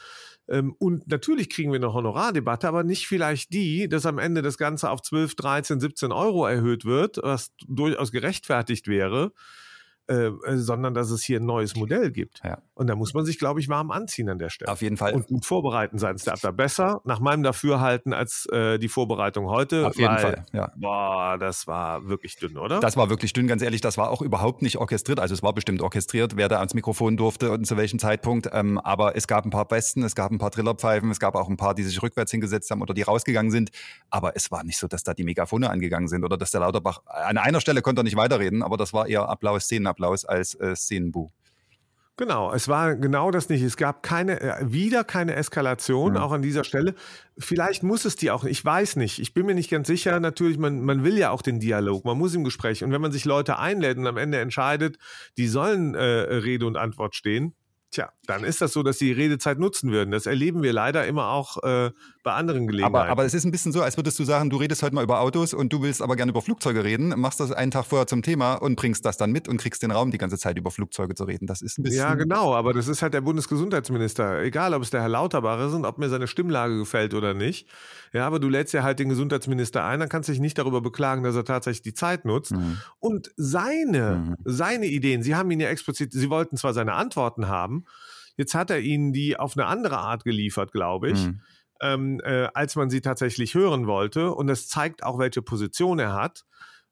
Ähm, 0.49 0.75
und 0.79 1.07
natürlich 1.07 1.49
kriegen 1.49 1.71
wir 1.71 1.77
eine 1.77 1.93
Honorardebatte, 1.93 2.67
aber 2.67 2.83
nicht 2.83 3.07
vielleicht 3.07 3.53
die, 3.53 3.87
dass 3.87 4.05
am 4.05 4.19
Ende 4.19 4.41
das 4.41 4.57
Ganze 4.57 4.89
auf 4.89 5.01
12, 5.01 5.35
13, 5.35 5.79
17 5.79 6.11
Euro 6.11 6.45
erhöht 6.45 6.85
wird, 6.85 7.19
was 7.21 7.51
durchaus 7.67 8.11
gerechtfertigt 8.11 8.87
wäre. 8.87 9.31
Äh, 10.11 10.57
sondern 10.57 10.93
dass 10.93 11.09
es 11.09 11.23
hier 11.23 11.39
ein 11.39 11.45
neues 11.45 11.77
Modell 11.77 12.11
gibt. 12.11 12.41
Ja. 12.43 12.57
Und 12.73 12.87
da 12.87 12.95
muss 12.95 13.13
man 13.13 13.23
sich, 13.23 13.39
glaube 13.39 13.61
ich, 13.61 13.69
warm 13.69 13.91
anziehen 13.91 14.27
an 14.27 14.39
der 14.39 14.49
Stelle. 14.49 14.69
Auf 14.69 14.81
jeden 14.81 14.97
Fall. 14.97 15.13
Und 15.13 15.27
gut 15.27 15.45
vorbereiten 15.45 15.99
seitens 15.99 16.23
der 16.23 16.33
Abda. 16.33 16.51
Besser, 16.51 16.99
nach 17.05 17.21
meinem 17.21 17.43
Dafürhalten, 17.43 18.11
als 18.11 18.45
äh, 18.47 18.77
die 18.77 18.89
Vorbereitung 18.89 19.45
heute. 19.45 19.87
Auf 19.87 19.95
jeden 19.95 20.13
weil, 20.13 20.19
Fall, 20.19 20.45
ja. 20.51 20.73
Boah, 20.75 21.37
das 21.39 21.65
war 21.65 22.09
wirklich 22.09 22.35
dünn, 22.35 22.57
oder? 22.57 22.81
Das 22.81 22.97
war 22.97 23.09
wirklich 23.09 23.31
dünn, 23.31 23.47
ganz 23.47 23.61
ehrlich. 23.61 23.79
Das 23.79 23.97
war 23.97 24.09
auch 24.09 24.21
überhaupt 24.21 24.63
nicht 24.63 24.79
orchestriert. 24.79 25.21
Also 25.21 25.33
es 25.33 25.43
war 25.43 25.53
bestimmt 25.53 25.81
orchestriert, 25.81 26.35
wer 26.35 26.49
da 26.49 26.57
ans 26.57 26.73
Mikrofon 26.73 27.15
durfte 27.15 27.51
und 27.51 27.65
zu 27.65 27.77
welchem 27.77 27.99
Zeitpunkt. 27.99 28.49
Ähm, 28.51 28.79
aber 28.79 29.15
es 29.15 29.27
gab 29.27 29.45
ein 29.45 29.51
paar 29.51 29.65
Besten, 29.65 30.03
es 30.03 30.13
gab 30.13 30.31
ein 30.31 30.39
paar 30.39 30.51
Trillerpfeifen, 30.51 31.09
es 31.09 31.21
gab 31.21 31.35
auch 31.35 31.47
ein 31.47 31.57
paar, 31.57 31.73
die 31.73 31.83
sich 31.83 32.03
rückwärts 32.03 32.31
hingesetzt 32.31 32.69
haben 32.69 32.81
oder 32.81 32.93
die 32.93 33.03
rausgegangen 33.03 33.51
sind. 33.51 33.71
Aber 34.09 34.35
es 34.35 34.51
war 34.51 34.65
nicht 34.65 34.77
so, 34.77 34.87
dass 34.87 35.03
da 35.03 35.13
die 35.13 35.23
Megafone 35.23 35.69
angegangen 35.69 36.09
sind 36.09 36.25
oder 36.25 36.37
dass 36.37 36.51
der 36.51 36.59
Lauterbach, 36.59 37.01
an 37.05 37.37
einer 37.37 37.61
Stelle 37.61 37.81
konnte 37.81 38.01
er 38.01 38.03
nicht 38.03 38.17
weiterreden, 38.17 38.61
aber 38.61 38.75
das 38.75 38.91
war 38.91 39.07
eher 39.07 39.29
Applaus, 39.29 39.63
Szenenapplaus 39.63 40.00
als 40.03 40.55
äh, 40.55 40.75
Szenenbu. 40.75 41.29
Genau, 42.17 42.53
es 42.53 42.67
war 42.67 42.95
genau 42.95 43.31
das 43.31 43.49
nicht. 43.49 43.63
Es 43.63 43.77
gab 43.77 44.03
keine, 44.03 44.39
äh, 44.41 44.71
wieder 44.71 45.03
keine 45.03 45.33
Eskalation, 45.35 46.15
ja. 46.15 46.21
auch 46.21 46.31
an 46.31 46.41
dieser 46.41 46.63
Stelle. 46.63 46.93
Vielleicht 47.37 47.83
muss 47.83 48.05
es 48.05 48.15
die 48.15 48.29
auch, 48.29 48.43
ich 48.43 48.63
weiß 48.63 48.97
nicht, 48.97 49.19
ich 49.19 49.33
bin 49.33 49.45
mir 49.45 49.55
nicht 49.55 49.71
ganz 49.71 49.87
sicher. 49.87 50.19
Natürlich, 50.19 50.57
man, 50.59 50.81
man 50.81 51.03
will 51.03 51.17
ja 51.17 51.31
auch 51.31 51.41
den 51.41 51.59
Dialog, 51.59 52.05
man 52.05 52.17
muss 52.17 52.35
im 52.35 52.43
Gespräch. 52.43 52.83
Und 52.83 52.91
wenn 52.91 53.01
man 53.01 53.11
sich 53.11 53.25
Leute 53.25 53.57
einlädt 53.57 53.97
und 53.97 54.05
am 54.05 54.17
Ende 54.17 54.39
entscheidet, 54.39 54.97
die 55.37 55.47
sollen 55.47 55.95
äh, 55.95 56.03
Rede 56.03 56.67
und 56.67 56.77
Antwort 56.77 57.15
stehen, 57.15 57.55
Tja, 57.91 58.09
dann 58.31 58.43
ist 58.43 58.61
das 58.61 58.73
so, 58.73 58.81
dass 58.81 58.97
sie 58.97 59.13
die 59.13 59.21
Redezeit 59.21 59.59
nutzen 59.59 59.91
würden. 59.91 60.11
Das 60.11 60.25
erleben 60.25 60.63
wir 60.63 60.73
leider 60.73 61.05
immer 61.05 61.29
auch 61.29 61.61
äh, 61.63 61.91
bei 62.23 62.33
anderen 62.33 62.67
Gelegenheiten. 62.67 62.95
Aber, 62.95 63.09
aber 63.09 63.25
es 63.25 63.33
ist 63.33 63.45
ein 63.45 63.51
bisschen 63.51 63.71
so, 63.71 63.81
als 63.81 63.97
würdest 63.97 64.17
du 64.19 64.23
sagen, 64.23 64.49
du 64.49 64.57
redest 64.57 64.83
heute 64.83 64.95
mal 64.95 65.03
über 65.03 65.19
Autos 65.19 65.53
und 65.53 65.73
du 65.73 65.81
willst 65.81 66.01
aber 66.01 66.15
gerne 66.15 66.31
über 66.31 66.41
Flugzeuge 66.41 66.83
reden, 66.83 67.09
machst 67.17 67.39
das 67.39 67.51
einen 67.51 67.71
Tag 67.71 67.85
vorher 67.85 68.07
zum 68.07 68.21
Thema 68.21 68.55
und 68.55 68.75
bringst 68.75 69.05
das 69.05 69.17
dann 69.17 69.31
mit 69.31 69.47
und 69.47 69.57
kriegst 69.57 69.83
den 69.83 69.91
Raum, 69.91 70.11
die 70.11 70.17
ganze 70.17 70.37
Zeit 70.37 70.57
über 70.57 70.71
Flugzeuge 70.71 71.15
zu 71.15 71.25
reden. 71.25 71.47
Das 71.47 71.61
ist 71.61 71.77
ein 71.77 71.83
bisschen. 71.83 71.99
Ja, 71.99 72.15
genau, 72.15 72.53
aber 72.55 72.73
das 72.73 72.87
ist 72.87 73.01
halt 73.01 73.13
der 73.13 73.21
Bundesgesundheitsminister. 73.21 74.41
Egal, 74.41 74.73
ob 74.73 74.83
es 74.83 74.91
der 74.91 75.01
Herr 75.01 75.09
Lauterbach 75.09 75.59
ist 75.67 75.73
und 75.73 75.85
ob 75.85 75.97
mir 75.97 76.09
seine 76.09 76.27
Stimmlage 76.27 76.77
gefällt 76.77 77.13
oder 77.13 77.33
nicht. 77.33 77.67
Ja, 78.13 78.27
aber 78.27 78.39
du 78.39 78.49
lädst 78.49 78.73
ja 78.73 78.83
halt 78.83 78.99
den 78.99 79.09
Gesundheitsminister 79.09 79.83
ein, 79.83 79.99
dann 79.99 80.09
kannst 80.09 80.29
du 80.29 80.33
dich 80.33 80.41
nicht 80.41 80.57
darüber 80.57 80.81
beklagen, 80.81 81.23
dass 81.23 81.35
er 81.35 81.45
tatsächlich 81.45 81.81
die 81.81 81.93
Zeit 81.93 82.25
nutzt. 82.25 82.51
Mhm. 82.51 82.77
Und 82.99 83.31
seine, 83.35 84.23
mhm. 84.25 84.35
seine 84.45 84.85
Ideen, 84.85 85.23
sie 85.23 85.35
haben 85.35 85.49
ihn 85.51 85.59
ja 85.59 85.69
explizit, 85.69 86.13
sie 86.13 86.29
wollten 86.29 86.55
zwar 86.57 86.73
seine 86.73 86.93
Antworten 86.93 87.47
haben, 87.47 87.85
Jetzt 88.37 88.55
hat 88.55 88.69
er 88.69 88.79
ihnen 88.79 89.13
die 89.13 89.37
auf 89.37 89.57
eine 89.57 89.67
andere 89.67 89.97
Art 89.97 90.23
geliefert, 90.23 90.71
glaube 90.71 91.11
ich. 91.11 91.27
Mhm. 91.27 91.41
Ähm, 91.83 92.21
äh, 92.23 92.47
als 92.53 92.75
man 92.75 92.91
sie 92.91 93.01
tatsächlich 93.01 93.55
hören 93.55 93.87
wollte. 93.87 94.31
Und 94.33 94.49
es 94.49 94.67
zeigt 94.67 95.03
auch, 95.03 95.17
welche 95.17 95.41
Position 95.41 95.97
er 95.97 96.13
hat. 96.13 96.43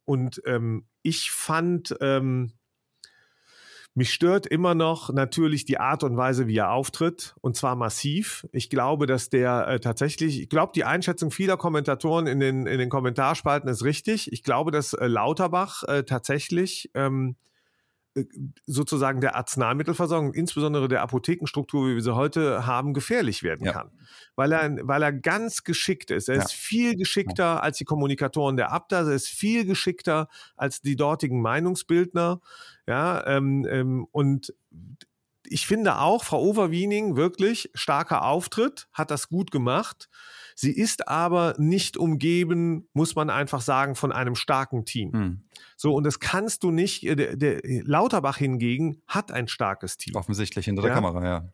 Und 0.04 0.42
ähm, 0.46 0.88
ich 1.04 1.30
fand, 1.30 1.96
ähm, 2.02 2.54
mich 3.96 4.14
stört 4.14 4.48
immer 4.48 4.76
noch 4.76 5.12
natürlich 5.12 5.66
die 5.66 5.80
Art 5.80 6.04
und 6.04 6.16
Weise, 6.16 6.48
wie 6.48 6.58
er 6.58 6.72
auftritt, 6.72 7.36
und 7.42 7.56
zwar 7.56 7.76
massiv. 7.76 8.48
Ich 8.52 8.70
glaube, 8.70 9.08
dass 9.08 9.30
der 9.30 9.68
äh, 9.68 9.80
tatsächlich, 9.80 10.42
ich 10.42 10.50
glaube, 10.50 10.72
die 10.74 10.86
Einschätzung 10.86 11.32
vieler 11.32 11.58
Kommentatoren 11.58 12.26
in 12.26 12.40
den, 12.40 12.66
in 12.66 12.80
den 12.80 12.90
Kommentarspalten 12.90 13.70
ist 13.70 13.84
richtig. 13.84 14.32
Ich 14.32 14.44
glaube, 14.44 14.72
dass 14.72 14.94
äh, 14.94 15.08
Lauterbach 15.08 15.84
äh, 15.84 16.04
tatsächlich 16.04 16.90
ähm, 16.94 17.36
äh, 17.36 17.49
sozusagen 18.66 19.22
der 19.22 19.36
Arzneimittelversorgung, 19.36 20.34
insbesondere 20.34 20.88
der 20.88 21.02
Apothekenstruktur, 21.02 21.88
wie 21.90 21.96
wir 21.96 22.02
sie 22.02 22.16
heute 22.16 22.66
haben, 22.66 22.94
gefährlich 22.94 23.44
werden 23.44 23.66
Ja. 23.66 23.74
kann. 23.74 23.92
Weil 24.36 24.52
er, 24.52 24.76
weil 24.88 25.04
er 25.04 25.14
ganz 25.14 25.64
geschickt 25.64 26.12
ist. 26.12 26.30
Er 26.30 26.38
Ja. 26.38 26.44
ist 26.44 26.54
viel 26.54 26.96
geschickter 26.96 27.62
als 27.64 27.78
die 27.78 27.86
Kommunikatoren 27.86 28.58
der 28.58 28.72
Abda, 28.72 29.02
er 29.02 29.12
ist 29.14 29.28
viel 29.28 29.66
geschickter 29.66 30.28
als 30.56 30.82
die 30.82 30.96
dortigen 30.96 31.42
Meinungsbildner. 31.42 32.42
Ja, 32.88 33.26
ähm, 33.28 33.68
ähm, 33.70 34.08
und 34.12 34.54
ich 35.52 35.66
finde 35.66 35.98
auch, 36.00 36.24
Frau 36.24 36.42
Overwiening 36.42 37.16
wirklich 37.16 37.70
starker 37.74 38.24
Auftritt, 38.24 38.88
hat 38.94 39.10
das 39.12 39.30
gut 39.30 39.52
gemacht. 39.52 40.10
Sie 40.62 40.74
ist 40.76 41.08
aber 41.08 41.54
nicht 41.58 41.96
umgeben, 41.96 42.90
muss 42.92 43.16
man 43.16 43.30
einfach 43.30 43.62
sagen, 43.62 43.96
von 43.96 44.12
einem 44.12 44.36
starken 44.36 44.84
Team. 44.84 45.14
Hm. 45.14 45.42
So, 45.78 45.94
und 45.96 46.04
das 46.06 46.20
kannst 46.20 46.64
du 46.64 46.72
nicht. 46.72 47.06
äh, 47.06 47.16
Der, 47.16 47.38
der 47.38 47.62
Lauterbach 47.86 48.36
hingegen 48.36 49.02
hat 49.08 49.32
ein 49.32 49.48
starkes 49.48 49.96
Team. 49.96 50.16
Offensichtlich 50.18 50.66
hinter 50.66 50.82
der 50.82 50.90
Ja. 50.92 50.96
Kamera, 50.96 51.24
ja. 51.26 51.50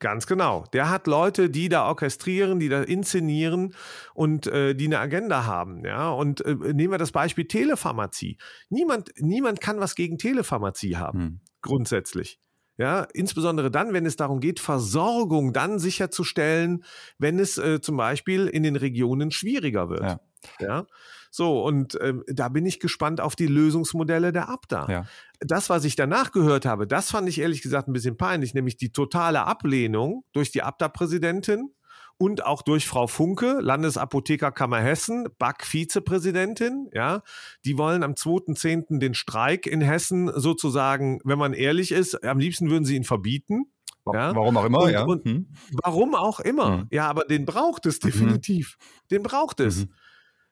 Ganz 0.00 0.26
genau. 0.26 0.64
Der 0.74 0.90
hat 0.90 1.06
Leute, 1.06 1.48
die 1.48 1.70
da 1.70 1.86
orchestrieren, 1.88 2.60
die 2.60 2.68
da 2.68 2.82
inszenieren 2.82 3.74
und 4.12 4.46
äh, 4.48 4.74
die 4.74 4.84
eine 4.84 4.98
Agenda 4.98 5.46
haben. 5.46 5.82
Ja, 5.86 6.10
und 6.10 6.44
äh, 6.44 6.54
nehmen 6.54 6.90
wir 6.90 6.98
das 6.98 7.12
Beispiel 7.12 7.46
Telepharmazie. 7.46 8.36
Niemand, 8.68 9.12
niemand 9.16 9.62
kann 9.62 9.80
was 9.80 9.94
gegen 9.94 10.18
Telepharmazie 10.18 10.98
haben, 10.98 11.18
Hm. 11.20 11.40
grundsätzlich. 11.62 12.38
Ja, 12.78 13.06
insbesondere 13.12 13.70
dann, 13.70 13.92
wenn 13.92 14.06
es 14.06 14.16
darum 14.16 14.40
geht, 14.40 14.58
Versorgung 14.58 15.52
dann 15.52 15.78
sicherzustellen, 15.78 16.84
wenn 17.18 17.38
es 17.38 17.58
äh, 17.58 17.80
zum 17.80 17.96
Beispiel 17.96 18.46
in 18.46 18.62
den 18.62 18.76
Regionen 18.76 19.30
schwieriger 19.30 19.90
wird. 19.90 20.02
Ja. 20.02 20.20
Ja. 20.58 20.86
So, 21.30 21.62
und 21.64 21.98
ähm, 22.02 22.24
da 22.26 22.48
bin 22.48 22.66
ich 22.66 22.78
gespannt 22.80 23.20
auf 23.20 23.36
die 23.36 23.46
Lösungsmodelle 23.46 24.32
der 24.32 24.48
Abda. 24.48 24.86
Ja. 24.88 25.06
Das, 25.40 25.70
was 25.70 25.84
ich 25.84 25.96
danach 25.96 26.32
gehört 26.32 26.66
habe, 26.66 26.86
das 26.86 27.10
fand 27.10 27.28
ich 27.28 27.40
ehrlich 27.40 27.62
gesagt 27.62 27.88
ein 27.88 27.92
bisschen 27.92 28.16
peinlich, 28.16 28.52
nämlich 28.54 28.76
die 28.76 28.92
totale 28.92 29.46
Ablehnung 29.46 30.24
durch 30.32 30.50
die 30.50 30.62
Abda-Präsidentin 30.62 31.74
und 32.18 32.44
auch 32.46 32.62
durch 32.62 32.86
Frau 32.86 33.06
Funke, 33.06 33.58
Landesapothekerkammer 33.60 34.78
Hessen, 34.80 35.28
BAK-Vizepräsidentin, 35.38 36.88
ja. 36.92 37.22
Die 37.64 37.76
wollen 37.78 38.02
am 38.02 38.12
2.10. 38.14 38.98
den 38.98 39.14
Streik 39.14 39.66
in 39.66 39.80
Hessen 39.80 40.30
sozusagen, 40.34 41.20
wenn 41.24 41.38
man 41.38 41.52
ehrlich 41.52 41.92
ist, 41.92 42.24
am 42.24 42.38
liebsten 42.38 42.70
würden 42.70 42.84
sie 42.84 42.96
ihn 42.96 43.04
verbieten. 43.04 43.64
Ja. 44.12 44.34
Warum 44.34 44.56
auch 44.56 44.64
immer, 44.64 44.80
Und- 44.82 44.90
ja. 44.92 45.04
und- 45.04 45.24
Hm. 45.24 45.46
Warum 45.82 46.14
auch 46.14 46.40
immer. 46.40 46.78
Mhm. 46.78 46.86
Ja, 46.90 47.08
aber 47.08 47.24
den 47.24 47.44
braucht 47.44 47.86
es 47.86 47.98
definitiv. 48.00 48.76
Den 49.10 49.22
braucht 49.22 49.60
es. 49.60 49.84
Mhm. 49.86 49.92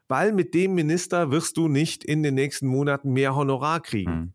Weil 0.09 0.33
mit 0.33 0.55
dem 0.55 0.75
Minister 0.75 1.31
wirst 1.31 1.57
du 1.57 1.69
nicht 1.69 2.05
in 2.05 2.23
den 2.23 2.35
nächsten 2.35 2.67
Monaten 2.67 3.12
mehr 3.12 3.35
Honorar 3.35 3.81
kriegen. 3.81 4.11
Hm. 4.12 4.33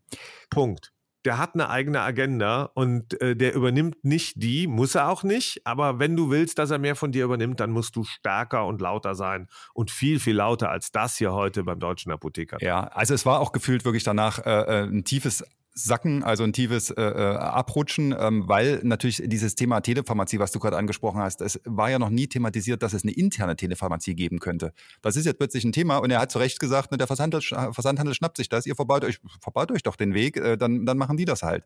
Punkt. 0.50 0.92
Der 1.26 1.38
hat 1.38 1.54
eine 1.54 1.68
eigene 1.68 2.02
Agenda 2.02 2.70
und 2.74 3.20
äh, 3.20 3.34
der 3.34 3.54
übernimmt 3.54 4.04
nicht 4.04 4.40
die, 4.40 4.68
muss 4.68 4.94
er 4.94 5.10
auch 5.10 5.24
nicht. 5.24 5.66
Aber 5.66 5.98
wenn 5.98 6.14
du 6.14 6.30
willst, 6.30 6.58
dass 6.60 6.70
er 6.70 6.78
mehr 6.78 6.94
von 6.94 7.10
dir 7.10 7.24
übernimmt, 7.24 7.58
dann 7.58 7.72
musst 7.72 7.96
du 7.96 8.04
stärker 8.04 8.64
und 8.64 8.80
lauter 8.80 9.16
sein 9.16 9.48
und 9.74 9.90
viel, 9.90 10.20
viel 10.20 10.36
lauter 10.36 10.70
als 10.70 10.92
das 10.92 11.16
hier 11.16 11.32
heute 11.32 11.64
beim 11.64 11.80
Deutschen 11.80 12.12
Apotheker. 12.12 12.58
Ja, 12.60 12.84
also 12.84 13.12
es 13.12 13.26
war 13.26 13.40
auch 13.40 13.50
gefühlt 13.50 13.84
wirklich 13.84 14.04
danach 14.04 14.38
äh, 14.46 14.50
äh, 14.50 14.82
ein 14.84 15.02
tiefes 15.02 15.44
Sacken, 15.78 16.24
also 16.24 16.42
ein 16.42 16.54
tiefes 16.54 16.90
äh, 16.90 17.02
äh, 17.02 17.36
Abrutschen, 17.36 18.14
ähm, 18.18 18.48
weil 18.48 18.80
natürlich 18.82 19.22
dieses 19.26 19.56
Thema 19.56 19.82
Telepharmazie, 19.82 20.38
was 20.38 20.50
du 20.50 20.58
gerade 20.58 20.78
angesprochen 20.78 21.20
hast, 21.20 21.42
es 21.42 21.60
war 21.64 21.90
ja 21.90 21.98
noch 21.98 22.08
nie 22.08 22.28
thematisiert, 22.28 22.82
dass 22.82 22.94
es 22.94 23.02
eine 23.02 23.12
interne 23.12 23.56
Telepharmazie 23.56 24.14
geben 24.14 24.38
könnte. 24.38 24.72
Das 25.02 25.16
ist 25.16 25.26
jetzt 25.26 25.36
plötzlich 25.36 25.64
ein 25.64 25.72
Thema 25.72 25.98
und 25.98 26.10
er 26.10 26.20
hat 26.20 26.30
zu 26.30 26.38
Recht 26.38 26.60
gesagt, 26.60 26.92
ne, 26.92 26.96
der 26.96 27.06
Versandhandel, 27.06 27.74
Versandhandel 27.74 28.14
schnappt 28.14 28.38
sich 28.38 28.48
das, 28.48 28.64
ihr 28.64 28.74
verbaut 28.74 29.04
euch, 29.04 29.20
verbaut 29.42 29.70
euch 29.70 29.82
doch 29.82 29.96
den 29.96 30.14
Weg, 30.14 30.38
äh, 30.38 30.56
dann, 30.56 30.86
dann 30.86 30.96
machen 30.96 31.18
die 31.18 31.26
das 31.26 31.42
halt. 31.42 31.64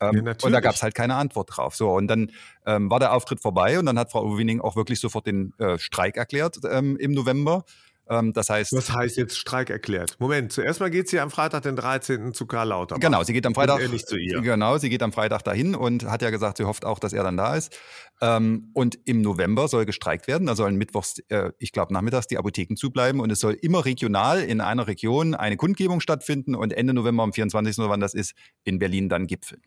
Ähm, 0.00 0.24
Ja, 0.24 0.34
und 0.42 0.52
da 0.52 0.60
gab 0.60 0.74
es 0.74 0.82
halt 0.82 0.94
keine 0.94 1.16
Antwort 1.16 1.50
drauf. 1.54 1.76
So, 1.76 1.92
und 1.92 2.08
dann 2.08 2.32
ähm, 2.64 2.90
war 2.90 2.98
der 2.98 3.12
Auftritt 3.12 3.40
vorbei 3.40 3.78
und 3.78 3.84
dann 3.84 3.98
hat 3.98 4.10
Frau 4.10 4.24
Uwening 4.24 4.62
auch 4.62 4.74
wirklich 4.74 5.00
sofort 5.00 5.26
den 5.26 5.52
äh, 5.58 5.78
Streik 5.78 6.16
erklärt 6.16 6.60
ähm, 6.64 6.96
im 6.96 7.12
November. 7.12 7.66
Ähm, 8.10 8.32
das 8.32 8.50
heißt, 8.50 8.72
Was 8.72 8.92
heißt 8.92 9.16
jetzt 9.16 9.38
Streik 9.38 9.70
erklärt? 9.70 10.16
Moment, 10.18 10.52
zuerst 10.52 10.80
mal 10.80 10.90
geht 10.90 11.08
sie 11.08 11.20
am 11.20 11.30
Freitag, 11.30 11.62
den 11.62 11.76
13. 11.76 12.34
zu 12.34 12.44
Karl 12.46 12.68
Lauterbach. 12.68 13.00
Genau, 13.00 13.22
sie 13.22 13.32
geht 13.32 13.46
am 13.46 13.54
Freitag. 13.54 13.88
Nicht 13.88 14.08
zu 14.08 14.16
ihr. 14.16 14.40
Genau, 14.40 14.78
sie 14.78 14.90
geht 14.90 15.02
am 15.02 15.12
Freitag 15.12 15.42
dahin 15.42 15.76
und 15.76 16.04
hat 16.04 16.20
ja 16.20 16.30
gesagt, 16.30 16.56
sie 16.56 16.64
hofft 16.64 16.84
auch, 16.84 16.98
dass 16.98 17.12
er 17.12 17.22
dann 17.22 17.36
da 17.36 17.54
ist. 17.54 17.78
Ähm, 18.20 18.70
und 18.74 18.98
im 19.04 19.22
November 19.22 19.68
soll 19.68 19.86
gestreikt 19.86 20.26
werden. 20.26 20.48
Da 20.48 20.56
sollen 20.56 20.74
mittwochs, 20.74 21.20
äh, 21.28 21.52
ich 21.58 21.70
glaube, 21.70 21.94
nachmittags 21.94 22.26
die 22.26 22.36
Apotheken 22.36 22.74
zubleiben 22.74 23.20
und 23.20 23.30
es 23.30 23.38
soll 23.38 23.54
immer 23.54 23.84
regional 23.84 24.42
in 24.42 24.60
einer 24.60 24.88
Region 24.88 25.34
eine 25.36 25.56
Kundgebung 25.56 26.00
stattfinden 26.00 26.56
und 26.56 26.72
Ende 26.72 26.92
November 26.92 27.22
am 27.22 27.32
24. 27.32 27.78
oder 27.78 27.90
wann 27.90 28.00
das 28.00 28.14
ist, 28.14 28.34
in 28.64 28.80
Berlin 28.80 29.08
dann 29.08 29.28
Gipfel. 29.28 29.60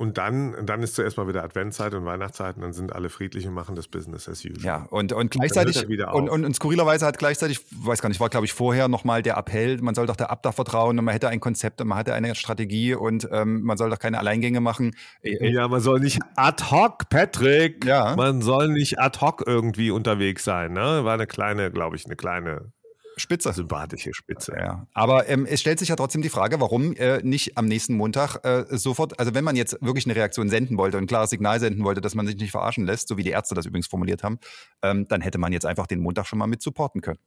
Und 0.00 0.16
dann, 0.16 0.54
dann 0.64 0.80
ist 0.80 0.94
zuerst 0.94 1.16
mal 1.16 1.26
wieder 1.26 1.42
Adventszeit 1.42 1.92
und 1.92 2.04
Weihnachtszeit 2.04 2.54
und 2.54 2.62
dann 2.62 2.72
sind 2.72 2.92
alle 2.92 3.08
friedlich 3.08 3.48
und 3.48 3.52
machen 3.52 3.74
das 3.74 3.88
Business 3.88 4.28
as 4.28 4.44
usual. 4.44 4.64
Ja, 4.64 4.86
und, 4.90 5.12
und 5.12 5.32
gleichzeitig, 5.32 5.88
und, 5.88 6.28
und, 6.28 6.44
und 6.44 6.54
skurrilerweise 6.54 7.04
hat 7.04 7.18
gleichzeitig, 7.18 7.58
weiß 7.72 8.00
gar 8.00 8.08
nicht, 8.08 8.20
war 8.20 8.28
glaube 8.28 8.46
ich 8.46 8.52
vorher 8.52 8.86
nochmal 8.86 9.24
der 9.24 9.36
Appell, 9.36 9.78
man 9.78 9.96
soll 9.96 10.06
doch 10.06 10.14
der 10.14 10.30
Abda 10.30 10.52
vertrauen 10.52 10.96
und 11.00 11.04
man 11.04 11.12
hätte 11.12 11.28
ein 11.28 11.40
Konzept 11.40 11.80
und 11.80 11.88
man 11.88 11.98
hatte 11.98 12.14
eine 12.14 12.36
Strategie 12.36 12.94
und 12.94 13.28
ähm, 13.32 13.62
man 13.62 13.76
soll 13.76 13.90
doch 13.90 13.98
keine 13.98 14.20
Alleingänge 14.20 14.60
machen. 14.60 14.94
Äh, 15.22 15.32
äh, 15.32 15.50
Ja, 15.50 15.66
man 15.66 15.80
soll 15.80 15.98
nicht 15.98 16.20
ad 16.36 16.62
hoc, 16.70 17.08
Patrick. 17.08 17.84
Ja. 17.84 18.14
Man 18.14 18.40
soll 18.40 18.68
nicht 18.68 19.00
ad 19.00 19.18
hoc 19.20 19.42
irgendwie 19.44 19.90
unterwegs 19.90 20.44
sein. 20.44 20.74
Ne? 20.74 21.04
War 21.04 21.14
eine 21.14 21.26
kleine, 21.26 21.72
glaube 21.72 21.96
ich, 21.96 22.04
eine 22.04 22.14
kleine 22.14 22.70
Spitze. 23.18 23.52
sympathische 23.52 24.14
Spitze. 24.14 24.56
Ja, 24.58 24.86
aber 24.92 25.28
ähm, 25.28 25.46
es 25.46 25.60
stellt 25.60 25.78
sich 25.78 25.88
ja 25.88 25.96
trotzdem 25.96 26.22
die 26.22 26.28
Frage, 26.28 26.60
warum 26.60 26.94
äh, 26.94 27.22
nicht 27.22 27.58
am 27.58 27.66
nächsten 27.66 27.94
Montag 27.94 28.44
äh, 28.44 28.64
sofort, 28.76 29.18
also 29.18 29.34
wenn 29.34 29.44
man 29.44 29.56
jetzt 29.56 29.76
wirklich 29.80 30.06
eine 30.06 30.16
Reaktion 30.16 30.48
senden 30.48 30.78
wollte 30.78 30.96
und 30.96 31.04
ein 31.04 31.08
klares 31.08 31.30
Signal 31.30 31.60
senden 31.60 31.84
wollte, 31.84 32.00
dass 32.00 32.14
man 32.14 32.26
sich 32.26 32.36
nicht 32.36 32.50
verarschen 32.50 32.86
lässt, 32.86 33.08
so 33.08 33.16
wie 33.16 33.22
die 33.22 33.30
Ärzte 33.30 33.54
das 33.54 33.66
übrigens 33.66 33.86
formuliert 33.86 34.22
haben, 34.22 34.38
ähm, 34.82 35.06
dann 35.08 35.20
hätte 35.20 35.38
man 35.38 35.52
jetzt 35.52 35.66
einfach 35.66 35.86
den 35.86 36.00
Montag 36.00 36.26
schon 36.26 36.38
mal 36.38 36.46
mit 36.46 36.62
supporten 36.62 37.00
können. 37.00 37.18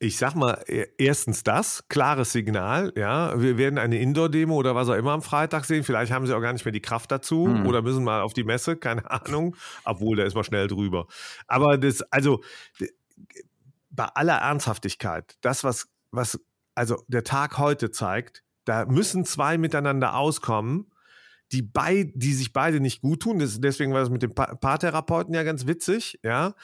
Ich 0.00 0.16
sag 0.16 0.36
mal, 0.36 0.62
e- 0.68 0.86
erstens 0.96 1.42
das, 1.42 1.82
klares 1.88 2.30
Signal, 2.30 2.92
ja. 2.96 3.40
Wir 3.40 3.58
werden 3.58 3.80
eine 3.80 3.98
Indoor-Demo 3.98 4.54
oder 4.54 4.76
was 4.76 4.88
auch 4.88 4.94
immer 4.94 5.10
am 5.10 5.22
Freitag 5.22 5.64
sehen. 5.64 5.82
Vielleicht 5.82 6.12
haben 6.12 6.24
sie 6.24 6.34
auch 6.36 6.40
gar 6.40 6.52
nicht 6.52 6.64
mehr 6.64 6.70
die 6.70 6.80
Kraft 6.80 7.10
dazu 7.10 7.46
Hm. 7.46 7.66
oder 7.66 7.82
müssen 7.82 8.04
mal 8.04 8.20
auf 8.20 8.32
die 8.32 8.44
Messe, 8.44 8.76
keine 8.76 9.10
Ahnung. 9.10 9.56
Obwohl, 9.84 10.16
da 10.16 10.22
ist 10.22 10.34
man 10.36 10.44
schnell 10.44 10.68
drüber. 10.68 11.08
Aber 11.48 11.78
das, 11.78 12.02
also, 12.12 12.42
bei 13.98 14.06
aller 14.14 14.36
Ernsthaftigkeit, 14.36 15.36
das, 15.40 15.64
was, 15.64 15.88
was, 16.12 16.40
also 16.76 17.02
der 17.08 17.24
Tag 17.24 17.58
heute 17.58 17.90
zeigt, 17.90 18.44
da 18.64 18.86
müssen 18.86 19.24
zwei 19.24 19.58
miteinander 19.58 20.14
auskommen, 20.14 20.92
die, 21.50 21.62
bei, 21.62 22.12
die 22.14 22.32
sich 22.32 22.52
beide 22.52 22.78
nicht 22.78 23.02
gut 23.02 23.22
tun. 23.22 23.40
Das, 23.40 23.60
deswegen 23.60 23.92
war 23.92 24.00
das 24.00 24.10
mit 24.10 24.22
dem 24.22 24.34
Pa- 24.34 24.54
Paartherapeuten 24.54 25.34
ja 25.34 25.42
ganz 25.42 25.66
witzig, 25.66 26.20
ja. 26.22 26.54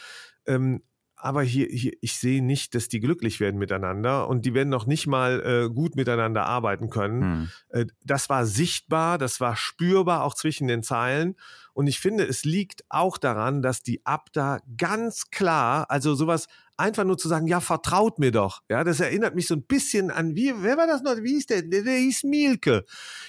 Ähm, 0.46 0.82
aber 1.16 1.42
hier, 1.42 1.66
hier, 1.70 1.92
ich 2.02 2.18
sehe 2.18 2.44
nicht, 2.44 2.74
dass 2.74 2.88
die 2.88 3.00
glücklich 3.00 3.40
werden 3.40 3.58
miteinander 3.58 4.28
und 4.28 4.44
die 4.44 4.52
werden 4.52 4.68
noch 4.68 4.86
nicht 4.86 5.06
mal 5.06 5.40
äh, 5.40 5.74
gut 5.74 5.96
miteinander 5.96 6.44
arbeiten 6.44 6.90
können. 6.90 7.22
Hm. 7.22 7.50
Äh, 7.70 7.86
das 8.04 8.28
war 8.28 8.46
sichtbar, 8.46 9.18
das 9.18 9.40
war 9.40 9.56
spürbar, 9.56 10.22
auch 10.22 10.34
zwischen 10.34 10.68
den 10.68 10.82
Zeilen. 10.82 11.34
Und 11.72 11.86
ich 11.86 11.98
finde, 11.98 12.24
es 12.24 12.44
liegt 12.44 12.84
auch 12.90 13.16
daran, 13.16 13.62
dass 13.62 13.82
die 13.82 14.04
Abda 14.04 14.58
ganz 14.76 15.30
klar, 15.30 15.90
also 15.90 16.14
sowas 16.14 16.46
einfach 16.76 17.04
nur 17.04 17.18
zu 17.18 17.28
sagen, 17.28 17.46
ja, 17.46 17.60
vertraut 17.60 18.18
mir 18.18 18.32
doch. 18.32 18.60
Ja, 18.68 18.84
das 18.84 19.00
erinnert 19.00 19.34
mich 19.34 19.46
so 19.46 19.54
ein 19.54 19.62
bisschen 19.62 20.10
an, 20.10 20.34
wie, 20.34 20.52
wer 20.58 20.76
war 20.76 20.86
das 20.86 21.02
noch? 21.02 21.16
Wie 21.22 21.34
hieß 21.34 21.46
der? 21.46 21.62
Der, 21.62 21.82
der 21.82 21.96
hieß 21.98 22.24
Mielke. 22.24 22.84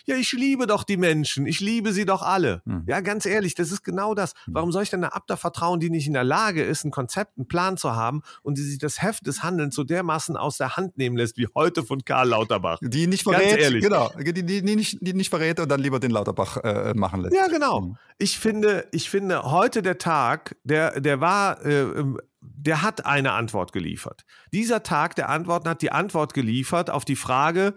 Ja, 0.06 0.16
ich 0.16 0.32
liebe 0.32 0.68
doch 0.68 0.84
die 0.84 0.98
Menschen. 0.98 1.46
Ich 1.46 1.60
liebe 1.60 1.94
sie 1.94 2.06
doch 2.06 2.22
alle. 2.22 2.62
Hm. 2.66 2.84
Ja, 2.88 3.02
ganz 3.02 3.26
ehrlich, 3.26 3.56
das 3.56 3.72
ist 3.72 3.84
genau 3.84 4.14
das. 4.14 4.34
Warum 4.48 4.72
soll 4.72 4.84
ich 4.84 4.90
denn 4.90 5.04
einer 5.04 5.16
Abda 5.16 5.36
vertrauen, 5.36 5.80
die 5.80 5.90
nicht 5.90 6.08
in 6.08 6.14
der 6.14 6.24
Lage 6.24 6.64
ist, 6.64 6.84
ein 6.84 6.92
Konzept, 6.92 7.38
einen 7.38 7.48
Plan 7.48 7.78
zu 7.78 7.96
haben 7.96 8.22
und 8.42 8.58
die 8.58 8.64
sich 8.64 8.80
das 8.80 9.02
Heft 9.02 9.28
des 9.28 9.44
Handelns 9.44 9.76
so 9.76 9.84
dermaßen 9.84 10.38
aus 10.38 10.58
der 10.58 10.78
Hand 10.78 10.98
nehmen 10.98 11.18
lässt, 11.18 11.38
wie 11.38 11.48
heute 11.54 11.84
von 11.84 12.04
Karl 12.04 12.30
Lauterbach? 12.30 12.80
Die 12.82 13.08
nicht 13.08 13.26
Ganz 13.26 13.38
verrät, 13.38 13.60
ehrlich. 13.60 13.84
genau, 13.84 14.12
die, 14.20 14.34
die, 14.34 14.62
die, 14.62 14.76
nicht, 14.76 14.98
die 15.02 15.14
nicht 15.14 15.30
verrät 15.30 15.60
und 15.60 15.70
dann 15.70 15.80
lieber 15.80 16.00
den 16.00 16.12
Lauterbach 16.12 16.58
äh, 16.58 16.94
machen 16.96 17.22
lässt. 17.22 17.36
Ja, 17.36 17.48
genau. 17.48 17.82
Mhm. 17.82 17.98
Ich 18.18 18.40
finde, 18.40 18.88
ich 18.92 19.10
finde 19.10 19.44
heute 19.44 19.82
der 19.82 19.98
Tag, 19.98 20.56
der, 20.64 21.02
der 21.02 21.20
war, 21.20 21.66
äh, 21.66 21.86
der 22.66 22.82
hat 22.82 23.06
eine 23.06 23.34
Antwort 23.34 23.72
geliefert. 23.72 24.26
Dieser 24.52 24.84
Tag 24.84 25.16
der 25.16 25.30
Antworten 25.30 25.70
hat 25.70 25.82
die 25.82 25.92
Antwort 25.92 26.34
geliefert 26.34 26.90
auf 26.90 27.06
die 27.06 27.16
Frage, 27.16 27.76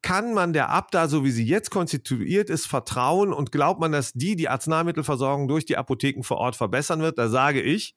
kann 0.00 0.32
man 0.32 0.52
der 0.52 0.70
Abda, 0.70 1.08
so 1.08 1.24
wie 1.24 1.30
sie 1.30 1.44
jetzt 1.44 1.70
konstituiert 1.70 2.50
ist, 2.50 2.66
vertrauen 2.66 3.32
und 3.32 3.50
glaubt 3.50 3.80
man, 3.80 3.90
dass 3.90 4.12
die 4.12 4.36
die 4.36 4.48
Arzneimittelversorgung 4.48 5.48
durch 5.48 5.66
die 5.66 5.76
Apotheken 5.76 6.22
vor 6.22 6.38
Ort 6.38 6.54
verbessern 6.54 7.00
wird? 7.00 7.18
Da 7.18 7.28
sage 7.28 7.60
ich, 7.60 7.96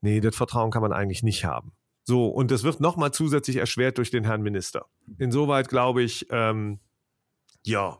nee, 0.00 0.20
das 0.20 0.36
Vertrauen 0.36 0.70
kann 0.70 0.82
man 0.82 0.92
eigentlich 0.92 1.24
nicht 1.24 1.44
haben. 1.44 1.72
So, 2.04 2.28
und 2.28 2.50
das 2.50 2.62
wird 2.62 2.80
nochmal 2.80 3.12
zusätzlich 3.12 3.56
erschwert 3.56 3.98
durch 3.98 4.10
den 4.10 4.24
Herrn 4.24 4.42
Minister. 4.42 4.86
Insoweit 5.18 5.68
glaube 5.68 6.02
ich, 6.02 6.26
ähm, 6.30 6.78
ja, 7.64 7.98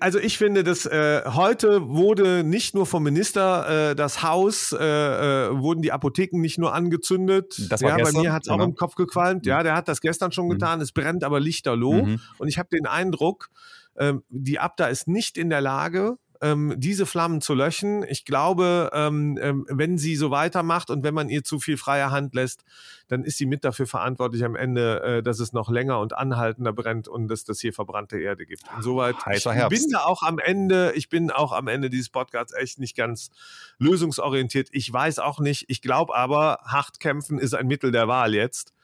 also 0.00 0.18
ich 0.18 0.38
finde, 0.38 0.64
dass 0.64 0.86
äh, 0.86 1.22
heute 1.26 1.88
wurde 1.88 2.44
nicht 2.44 2.74
nur 2.74 2.86
vom 2.86 3.02
Minister 3.02 3.90
äh, 3.90 3.96
das 3.96 4.22
Haus, 4.22 4.72
äh, 4.72 4.76
äh, 4.78 5.58
wurden 5.58 5.82
die 5.82 5.92
Apotheken 5.92 6.40
nicht 6.40 6.58
nur 6.58 6.74
angezündet. 6.74 7.66
Das 7.70 7.82
war 7.82 7.90
ja, 7.90 7.96
gestern, 7.96 8.14
bei 8.14 8.20
mir 8.22 8.32
hat 8.32 8.42
es 8.42 8.48
auch 8.48 8.54
genau. 8.54 8.64
im 8.64 8.74
Kopf 8.74 8.94
gequalmt. 8.94 9.46
Ja, 9.46 9.62
der 9.62 9.74
hat 9.74 9.88
das 9.88 10.00
gestern 10.00 10.32
schon 10.32 10.48
getan. 10.48 10.80
Es 10.80 10.92
brennt 10.92 11.24
aber 11.24 11.40
lichterloh. 11.40 12.04
Mhm. 12.04 12.20
Und 12.38 12.48
ich 12.48 12.58
habe 12.58 12.68
den 12.70 12.86
Eindruck, 12.86 13.50
ähm, 13.96 14.22
die 14.28 14.58
Abda 14.58 14.86
ist 14.86 15.08
nicht 15.08 15.36
in 15.36 15.50
der 15.50 15.60
Lage, 15.60 16.16
ähm, 16.42 16.74
diese 16.76 17.06
Flammen 17.06 17.40
zu 17.40 17.54
löschen. 17.54 18.04
Ich 18.08 18.24
glaube, 18.24 18.90
ähm, 18.92 19.38
ähm, 19.40 19.64
wenn 19.68 19.96
sie 19.96 20.16
so 20.16 20.32
weitermacht 20.32 20.90
und 20.90 21.04
wenn 21.04 21.14
man 21.14 21.28
ihr 21.28 21.44
zu 21.44 21.60
viel 21.60 21.76
freie 21.76 22.10
Hand 22.10 22.34
lässt, 22.34 22.64
dann 23.06 23.22
ist 23.22 23.38
sie 23.38 23.46
mit 23.46 23.64
dafür 23.64 23.86
verantwortlich 23.86 24.44
am 24.44 24.56
Ende, 24.56 25.02
äh, 25.02 25.22
dass 25.22 25.38
es 25.38 25.52
noch 25.52 25.70
länger 25.70 26.00
und 26.00 26.14
anhaltender 26.16 26.72
brennt 26.72 27.06
und 27.06 27.28
dass 27.28 27.44
das 27.44 27.60
hier 27.60 27.72
verbrannte 27.72 28.18
Erde 28.18 28.44
gibt. 28.44 28.64
Insoweit, 28.76 29.14
ich 29.18 29.26
Heißer 29.26 29.68
bin 29.68 29.88
da 29.92 30.00
auch 30.00 30.22
am 30.22 30.40
Ende, 30.40 30.92
ich 30.96 31.08
bin 31.08 31.30
auch 31.30 31.52
am 31.52 31.68
Ende 31.68 31.90
dieses 31.90 32.10
Podcasts 32.10 32.52
echt 32.52 32.80
nicht 32.80 32.96
ganz 32.96 33.30
lösungsorientiert. 33.78 34.68
Ich 34.72 34.92
weiß 34.92 35.20
auch 35.20 35.38
nicht, 35.38 35.66
ich 35.68 35.80
glaube 35.80 36.14
aber, 36.14 36.58
hart 36.64 36.98
kämpfen 36.98 37.38
ist 37.38 37.54
ein 37.54 37.68
Mittel 37.68 37.92
der 37.92 38.08
Wahl 38.08 38.34
jetzt. 38.34 38.74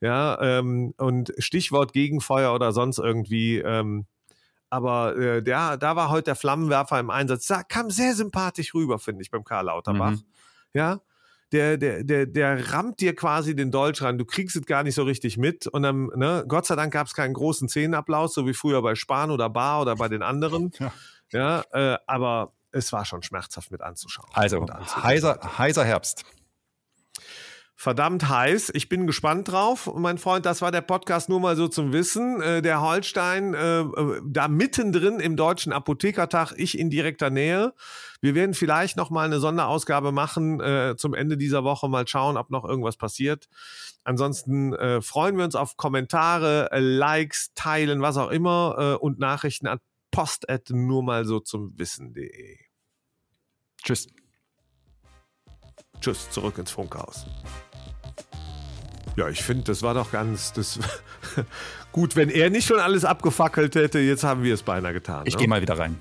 Ja, 0.00 0.40
ähm, 0.40 0.94
und 0.96 1.32
Stichwort 1.38 1.92
Gegenfeuer 1.92 2.54
oder 2.54 2.70
sonst 2.70 2.98
irgendwie, 2.98 3.58
ähm, 3.58 4.06
aber 4.70 5.16
äh, 5.16 5.42
der, 5.42 5.76
da 5.76 5.96
war 5.96 6.10
heute 6.10 6.24
der 6.24 6.36
Flammenwerfer 6.36 6.98
im 7.00 7.10
Einsatz. 7.10 7.46
Da 7.46 7.62
kam 7.62 7.90
sehr 7.90 8.14
sympathisch 8.14 8.74
rüber, 8.74 8.98
finde 8.98 9.22
ich, 9.22 9.30
beim 9.30 9.44
Karl 9.44 9.66
Lauterbach. 9.66 10.12
Mhm. 10.12 10.24
Ja. 10.74 11.00
Der, 11.50 11.78
der, 11.78 12.04
der, 12.04 12.26
der 12.26 12.72
rammt 12.72 13.00
dir 13.00 13.16
quasi 13.16 13.56
den 13.56 13.70
Dolch 13.70 14.02
rein. 14.02 14.18
Du 14.18 14.26
kriegst 14.26 14.54
es 14.54 14.66
gar 14.66 14.82
nicht 14.82 14.94
so 14.94 15.04
richtig 15.04 15.38
mit. 15.38 15.66
Und 15.66 15.82
dann, 15.82 16.08
ne, 16.14 16.44
Gott 16.46 16.66
sei 16.66 16.76
Dank 16.76 16.92
gab 16.92 17.06
es 17.06 17.14
keinen 17.14 17.32
großen 17.32 17.70
Szenenapplaus, 17.70 18.34
so 18.34 18.46
wie 18.46 18.52
früher 18.52 18.82
bei 18.82 18.94
Spahn 18.94 19.30
oder 19.30 19.48
Bar 19.48 19.80
oder 19.80 19.96
bei 19.96 20.08
den 20.08 20.22
anderen. 20.22 20.72
Ja. 20.80 20.92
Ja, 21.30 21.62
äh, 21.72 21.98
aber 22.06 22.54
es 22.72 22.90
war 22.92 23.04
schon 23.04 23.22
schmerzhaft 23.22 23.70
mit 23.70 23.82
anzuschauen. 23.82 24.30
Also, 24.32 24.60
und 24.60 24.70
anzuhören. 24.70 25.04
heißer, 25.04 25.58
heißer 25.58 25.84
Herbst. 25.84 26.24
Verdammt 27.78 28.28
heiß. 28.28 28.72
Ich 28.74 28.88
bin 28.88 29.06
gespannt 29.06 29.52
drauf. 29.52 29.88
Mein 29.94 30.18
Freund, 30.18 30.44
das 30.44 30.60
war 30.62 30.72
der 30.72 30.80
Podcast 30.80 31.28
nur 31.28 31.38
mal 31.38 31.54
so 31.54 31.68
zum 31.68 31.92
Wissen. 31.92 32.42
Äh, 32.42 32.60
der 32.60 32.80
Holstein, 32.80 33.54
äh, 33.54 33.82
äh, 33.82 34.20
da 34.26 34.48
mittendrin 34.48 35.20
im 35.20 35.36
deutschen 35.36 35.72
Apothekertag, 35.72 36.54
ich 36.56 36.76
in 36.76 36.90
direkter 36.90 37.30
Nähe. 37.30 37.72
Wir 38.20 38.34
werden 38.34 38.54
vielleicht 38.54 38.96
noch 38.96 39.10
mal 39.10 39.26
eine 39.26 39.38
Sonderausgabe 39.38 40.10
machen 40.10 40.60
äh, 40.60 40.96
zum 40.96 41.14
Ende 41.14 41.36
dieser 41.36 41.62
Woche. 41.62 41.88
Mal 41.88 42.08
schauen, 42.08 42.36
ob 42.36 42.50
noch 42.50 42.64
irgendwas 42.64 42.96
passiert. 42.96 43.48
Ansonsten 44.02 44.72
äh, 44.72 45.00
freuen 45.00 45.36
wir 45.36 45.44
uns 45.44 45.54
auf 45.54 45.76
Kommentare, 45.76 46.72
äh, 46.72 46.80
Likes, 46.80 47.52
Teilen, 47.54 48.02
was 48.02 48.16
auch 48.16 48.30
immer 48.30 48.98
und 49.00 49.20
Nachrichten 49.20 49.68
an 49.68 49.78
post 50.10 50.46
nur 50.70 51.04
mal 51.04 51.24
so 51.24 51.38
zum 51.38 51.78
Wissen.de. 51.78 52.58
Tschüss. 53.84 54.08
Tschüss, 56.00 56.30
zurück 56.30 56.58
ins 56.58 56.70
Funkhaus. 56.70 57.26
Ja, 59.16 59.28
ich 59.28 59.42
finde, 59.42 59.64
das 59.64 59.82
war 59.82 59.94
doch 59.94 60.12
ganz 60.12 60.52
das 60.52 60.78
gut, 61.92 62.14
wenn 62.14 62.30
er 62.30 62.50
nicht 62.50 62.66
schon 62.68 62.78
alles 62.78 63.04
abgefackelt 63.04 63.74
hätte. 63.74 63.98
Jetzt 63.98 64.22
haben 64.22 64.44
wir 64.44 64.54
es 64.54 64.62
beinahe 64.62 64.92
getan. 64.92 65.24
Ich 65.26 65.34
ne? 65.34 65.38
gehe 65.40 65.48
mal 65.48 65.60
wieder 65.60 65.76
rein. 65.76 66.00